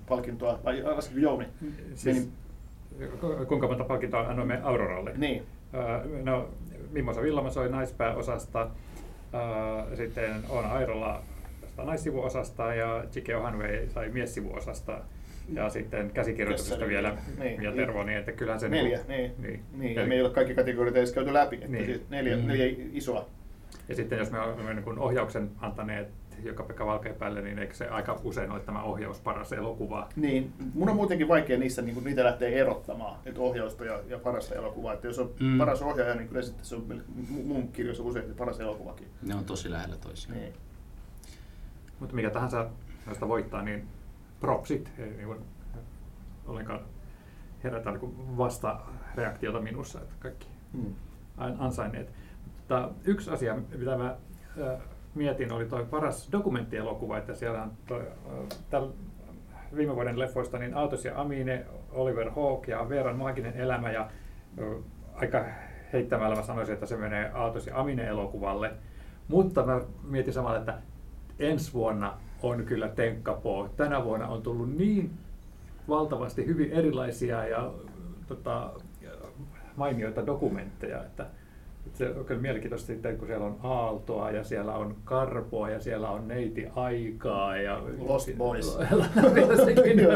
palkintoa, 0.09 0.59
vai 0.63 0.83
lasketko 0.83 1.19
Jouni? 1.19 1.45
Siis, 1.95 2.17
Meni- 2.97 3.11
ku- 3.21 3.45
kuinka 3.47 3.67
monta 3.67 3.83
palkintoa 3.83 4.19
annoimme 4.27 4.59
Auroralle? 4.63 5.11
Niin. 5.17 5.43
Öö, 5.73 6.21
No, 6.23 6.49
Mimosa 6.91 7.21
Villama 7.21 7.49
sai 7.49 7.69
naispääosasta, 7.69 8.69
öö, 9.33 9.95
sitten 9.95 10.43
Oona 10.49 10.67
Airola 10.67 11.21
tästä 11.61 11.83
naissivuosasta 11.83 12.73
ja 12.75 13.03
Chike 13.11 13.35
Ohanway 13.35 13.89
sai 13.93 14.09
miessivuosasta. 14.09 14.97
Ja 15.53 15.69
sitten 15.69 16.11
käsikirjoituksesta 16.11 16.75
oli- 16.85 16.87
vielä 16.93 17.17
niin. 17.39 17.63
ja 17.63 17.71
Tervo, 17.71 18.03
niin 18.03 18.17
että 18.17 18.31
kyllähän 18.31 18.59
se... 18.59 18.69
Neljä, 18.69 18.97
niinku- 19.07 19.11
niin. 19.11 19.33
niin. 19.41 19.63
niin. 19.77 19.95
Ja 19.95 20.05
me 20.05 20.15
ei 20.15 20.21
ole 20.21 20.29
kaikki 20.29 20.55
kategoriat 20.55 20.95
edes 20.95 21.11
käyty 21.13 21.33
läpi. 21.33 21.55
Että 21.55 21.67
Niin. 21.67 21.85
siis 21.85 22.09
neljä, 22.09 22.37
Mm. 22.37 22.47
neljä 22.47 22.75
isoa. 22.93 23.25
Ja 23.89 23.95
sitten 23.95 24.19
jos 24.19 24.31
me 24.31 24.39
olemme 24.39 24.73
niin 24.73 24.83
kuin 24.83 24.99
ohjauksen 24.99 25.51
antaneet 25.57 26.07
joka 26.43 26.63
Pekka 26.63 26.85
Valkeapälle, 26.85 27.41
niin 27.41 27.59
eikö 27.59 27.73
se 27.73 27.87
aika 27.87 28.19
usein 28.23 28.51
ole 28.51 28.59
tämä 28.59 28.83
ohjaus 28.83 29.19
paras 29.19 29.53
elokuva? 29.53 30.09
Niin, 30.15 30.53
mun 30.73 30.89
on 30.89 30.95
muutenkin 30.95 31.27
vaikea 31.27 31.57
niissä 31.57 31.81
niin 31.81 32.03
niitä 32.03 32.23
lähteä 32.23 32.49
erottamaan, 32.49 33.17
että 33.25 33.41
ohjausta 33.41 33.85
ja, 33.85 33.99
ja 34.07 34.19
parasta 34.19 34.55
elokuvaa. 34.55 34.93
Että 34.93 35.07
jos 35.07 35.19
on 35.19 35.31
Mm. 35.39 35.57
paras 35.57 35.81
ohjaaja, 35.81 36.15
niin 36.15 36.27
kyllä 36.27 36.41
sitten 36.41 36.65
se 36.65 36.75
on 36.75 36.85
mu- 37.17 37.43
mun 37.45 37.67
kirjoissa 37.67 38.03
usein 38.03 38.35
paras 38.37 38.59
elokuvakin. 38.59 39.07
Ne 39.21 39.35
on 39.35 39.45
tosi 39.45 39.71
lähellä 39.71 39.95
toisiaan. 39.97 40.39
Niin. 40.39 40.53
Mutta 41.99 42.15
mikä 42.15 42.29
tahansa 42.29 42.67
noista 43.05 43.27
voittaa, 43.27 43.61
niin 43.61 43.87
propsit, 44.39 44.91
ei 44.97 45.09
niin 45.09 45.25
kuin, 45.25 45.39
ollenkaan 46.47 46.79
herätä 47.63 47.91
niin 47.91 48.37
vastareaktiota 48.37 49.59
minussa, 49.61 50.01
että 50.01 50.15
kaikki 50.19 50.47
an- 51.37 51.55
ansainneet. 51.59 52.11
Mutta 52.45 52.89
yksi 53.03 53.31
asia, 53.31 53.55
mitä 53.77 53.97
mä 53.97 54.15
äh, 54.61 54.79
mietin, 55.15 55.51
oli 55.51 55.65
tuo 55.65 55.85
paras 55.85 56.29
dokumenttielokuva, 56.31 57.17
että 57.17 57.35
siellä 57.35 57.63
on 57.63 57.71
toi, 57.87 57.99
äh, 57.99 58.59
täl, 58.69 58.87
viime 59.75 59.95
vuoden 59.95 60.19
leffoista 60.19 60.57
niin 60.57 60.73
Autos 60.73 61.05
ja 61.05 61.21
Amine, 61.21 61.65
Oliver 61.91 62.31
Hawke 62.31 62.71
ja 62.71 62.89
Veeran 62.89 63.15
maaginen 63.15 63.53
elämä 63.53 63.91
ja 63.91 64.01
äh, 64.01 64.83
aika 65.13 65.45
heittämällä 65.93 66.35
mä 66.35 66.41
sanoisin, 66.41 66.73
että 66.73 66.85
se 66.85 66.97
menee 66.97 67.31
Autos 67.33 67.67
ja 67.67 67.79
Amine-elokuvalle. 67.79 68.71
Mutta 69.27 69.65
mä 69.65 69.81
mietin 70.03 70.33
samalla, 70.33 70.59
että 70.59 70.77
ensi 71.39 71.73
vuonna 71.73 72.17
on 72.49 72.65
kyllä 72.65 72.87
tenkkapoo. 72.87 73.69
Tänä 73.77 74.03
vuonna 74.03 74.27
on 74.27 74.41
tullut 74.41 74.77
niin 74.77 75.11
valtavasti 75.89 76.45
hyvin 76.45 76.71
erilaisia 76.71 77.47
ja 77.47 77.71
tota, 78.27 78.71
mainioita 79.75 80.25
dokumentteja, 80.25 81.03
että, 81.03 81.25
että 81.85 81.97
se 81.97 82.09
on 82.09 82.25
kyllä 82.25 82.41
mielenkiintoista 82.41 82.87
sitten, 82.87 83.17
kun 83.17 83.27
siellä 83.27 83.45
on 83.45 83.57
Aaltoa 83.63 84.31
ja 84.31 84.43
siellä 84.43 84.75
on 84.75 84.95
Karpoa 85.03 85.69
ja 85.69 85.79
siellä 85.79 86.09
on 86.09 86.27
Neiti 86.27 86.67
Aikaa 86.75 87.57
ja 87.57 87.81
Lost 87.99 88.29
Boys. 88.37 88.77
Sekin 89.65 89.97
niin, 89.97 90.09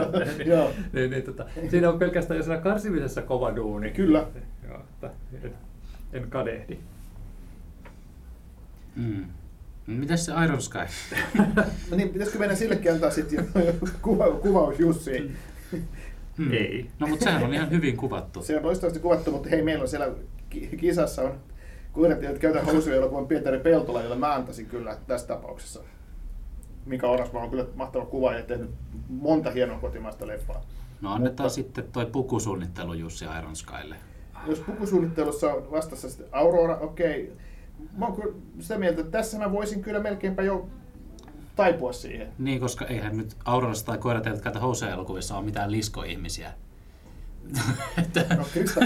niin, 0.93 1.11
niin, 1.11 1.23
tota, 1.23 1.45
siinä 1.69 1.89
on 1.89 1.99
pelkästään 1.99 2.37
jo 2.37 2.43
siinä 2.43 2.57
karsimisessa 2.57 3.21
kova 3.21 3.55
duuni. 3.55 3.91
Kyllä. 3.91 4.25
Joo, 4.67 4.79
että 4.79 5.11
en, 5.43 5.53
en 6.13 6.29
kadehdi. 6.29 6.79
Mm. 8.95 9.25
Mitäs 9.97 10.25
se 10.25 10.31
Iron 10.45 10.61
Sky? 10.61 10.79
No 11.91 11.97
niin, 11.97 12.09
pitäisikö 12.09 12.39
meidän 12.39 12.57
sillekin 12.57 12.93
antaa 12.93 13.09
sitten 13.09 13.47
kuva, 14.01 14.31
kuvaus 14.31 14.79
Jussiin? 14.79 15.35
Hmm. 16.37 16.51
Ei. 16.51 16.89
No 16.99 17.07
mutta 17.07 17.23
sehän 17.23 17.43
on 17.43 17.53
ihan 17.53 17.69
hyvin 17.71 17.97
kuvattu. 17.97 18.43
Se 18.43 18.57
on 18.57 18.63
loistavasti 18.65 18.99
kuvattu, 18.99 19.31
mutta 19.31 19.49
hei, 19.49 19.61
meillä 19.61 19.81
on 19.81 19.87
siellä 19.87 20.07
ki- 20.49 20.69
kisassa 20.77 21.21
on 21.21 21.33
kuunnettiin, 21.93 22.29
että 22.29 22.41
käytä 22.41 22.63
housuja 22.63 22.95
elokuvan 22.95 23.27
Pietari 23.27 23.59
Peltola, 23.59 24.01
jolle 24.01 24.15
mä 24.15 24.33
antaisin 24.35 24.65
kyllä 24.65 24.97
tässä 25.07 25.27
tapauksessa. 25.27 25.79
Mika 26.85 27.07
Orasmaa 27.09 27.43
on 27.43 27.49
kyllä 27.49 27.65
mahtava 27.75 28.05
kuva 28.05 28.33
ja 28.33 28.43
tehnyt 28.43 28.69
monta 29.09 29.51
hienoa 29.51 29.79
kotimaista 29.79 30.27
leffaa. 30.27 30.65
No 31.01 31.13
annetaan 31.13 31.45
Mutta- 31.45 31.55
sitten 31.55 31.83
toi 31.91 32.05
pukusuunnittelu 32.05 32.93
Jussi 32.93 33.25
Iron 33.39 33.55
Skylle. 33.55 33.95
Jos 34.47 34.59
pukusuunnittelussa 34.59 35.53
on 35.53 35.71
vastassa 35.71 36.09
sitten 36.09 36.27
Aurora, 36.31 36.77
okei. 36.77 37.33
Mä 37.97 38.05
oon 38.05 38.15
kyllä 38.15 38.33
sitä 38.59 38.77
mieltä, 38.77 39.01
että 39.01 39.11
tässä 39.11 39.37
mä 39.37 39.51
voisin 39.51 39.81
kyllä 39.81 39.99
melkeinpä 39.99 40.41
jo 40.41 40.67
taipua 41.55 41.93
siihen. 41.93 42.27
Niin, 42.37 42.59
koska 42.59 42.85
eihän 42.85 43.17
nyt 43.17 43.35
Aurorassa 43.45 43.85
tai 43.85 43.97
Koirat 43.97 44.27
eivät 44.27 44.41
käytä 44.41 44.59
housuja 44.59 44.91
elokuvissa 44.93 45.37
ole 45.37 45.45
mitään 45.45 45.71
liskoihmisiä. 45.71 46.53
No 48.37 48.43
Krista 48.53 48.79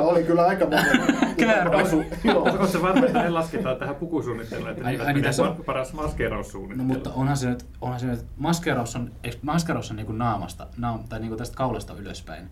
oli 0.00 0.24
kyllä 0.24 0.46
aika 0.46 0.64
monen. 0.64 2.06
Joo. 2.24 2.42
Oletko 2.42 2.66
se 2.66 2.82
varma, 2.82 3.06
että 3.06 3.22
ne 3.22 3.30
lasketaan 3.30 3.76
tähän 3.76 3.94
pukusuunnitteluun, 3.94 4.70
että 4.70 4.84
Ai- 4.86 5.12
niin, 5.14 5.22
tässä 5.24 5.42
on- 5.42 5.56
pa- 5.56 5.64
paras 5.64 5.92
No 5.94 6.02
maskeeraussuunnittelu? 6.02 6.88
mutta 6.88 7.12
onhan 7.12 7.36
se 7.36 7.48
nyt, 7.50 7.66
onhan 7.80 8.00
se 8.00 8.06
nyt 8.06 8.26
maskeraus 8.36 8.96
on, 8.96 9.10
eikö 9.24 9.36
maskeraus 9.42 9.90
on 9.90 9.96
niinku 9.96 10.12
naamasta, 10.12 10.66
naam, 10.76 11.04
tai 11.08 11.20
niinku 11.20 11.36
tästä 11.36 11.56
kaulasta 11.56 11.94
ylöspäin. 11.98 12.50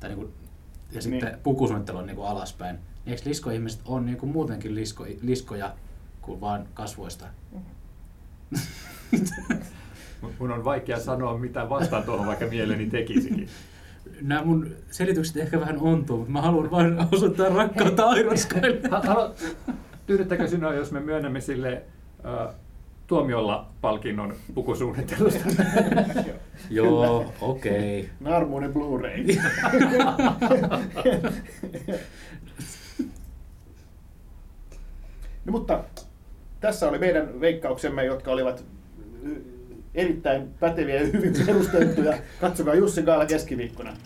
Tai 0.00 0.08
niinku, 0.10 0.30
ja 0.92 1.02
sitten 1.02 1.28
Niin. 1.28 1.40
pukusuunnittelu 1.42 1.98
on 1.98 2.06
niinku 2.06 2.22
alaspäin. 2.22 2.78
Niin 3.04 3.12
eikö 3.16 3.28
liskoihmiset 3.28 3.80
on 3.84 4.06
niinku 4.06 4.26
muutenkin 4.26 4.74
lisko, 4.74 5.06
liskoja 5.22 5.72
kuin 6.22 6.40
vaan 6.40 6.66
kasvoista? 6.74 7.24
Mun 10.38 10.52
on 10.52 10.64
vaikea 10.64 11.00
sanoa 11.00 11.38
mitä 11.38 11.68
vastaan 11.68 12.02
tuohon, 12.02 12.26
vaikka 12.26 12.46
mieleni 12.46 12.86
tekisikin. 12.90 13.48
Nämä 14.20 14.44
mun 14.44 14.70
selitykset 14.90 15.36
ehkä 15.36 15.60
vähän 15.60 15.78
ontuu, 15.78 16.16
mutta 16.16 16.32
mä 16.32 16.42
haluan 16.42 16.70
vain 16.70 16.96
osoittaa 17.12 17.48
rakkautta 17.48 18.06
haluat- 19.02 19.56
Tyydyttäkö 20.06 20.48
sinua, 20.48 20.74
jos 20.74 20.92
me 20.92 21.00
myönnämme 21.00 21.40
sille 21.40 21.82
äh, 22.26 22.54
tuomiolla 23.06 23.68
palkinnon 23.80 24.34
pukusuunnittelusta? 24.54 25.44
Joo, 26.70 27.32
okei. 27.40 28.00
Okay. 28.00 28.10
Narmuinen 28.20 28.72
Blu-ray. 28.72 29.26
No, 35.44 35.52
mutta 35.52 35.84
tässä 36.60 36.88
oli 36.88 36.98
meidän 36.98 37.40
veikkauksemme, 37.40 38.04
jotka 38.04 38.30
olivat 38.30 38.64
erittäin 39.94 40.48
päteviä 40.60 40.94
ja 40.94 41.06
hyvin 41.06 41.34
perusteltuja. 41.46 42.18
Katsokaa 42.40 42.74
Jussi 42.74 43.02
Gaala 43.02 43.26
keskiviikkona. 43.26 43.96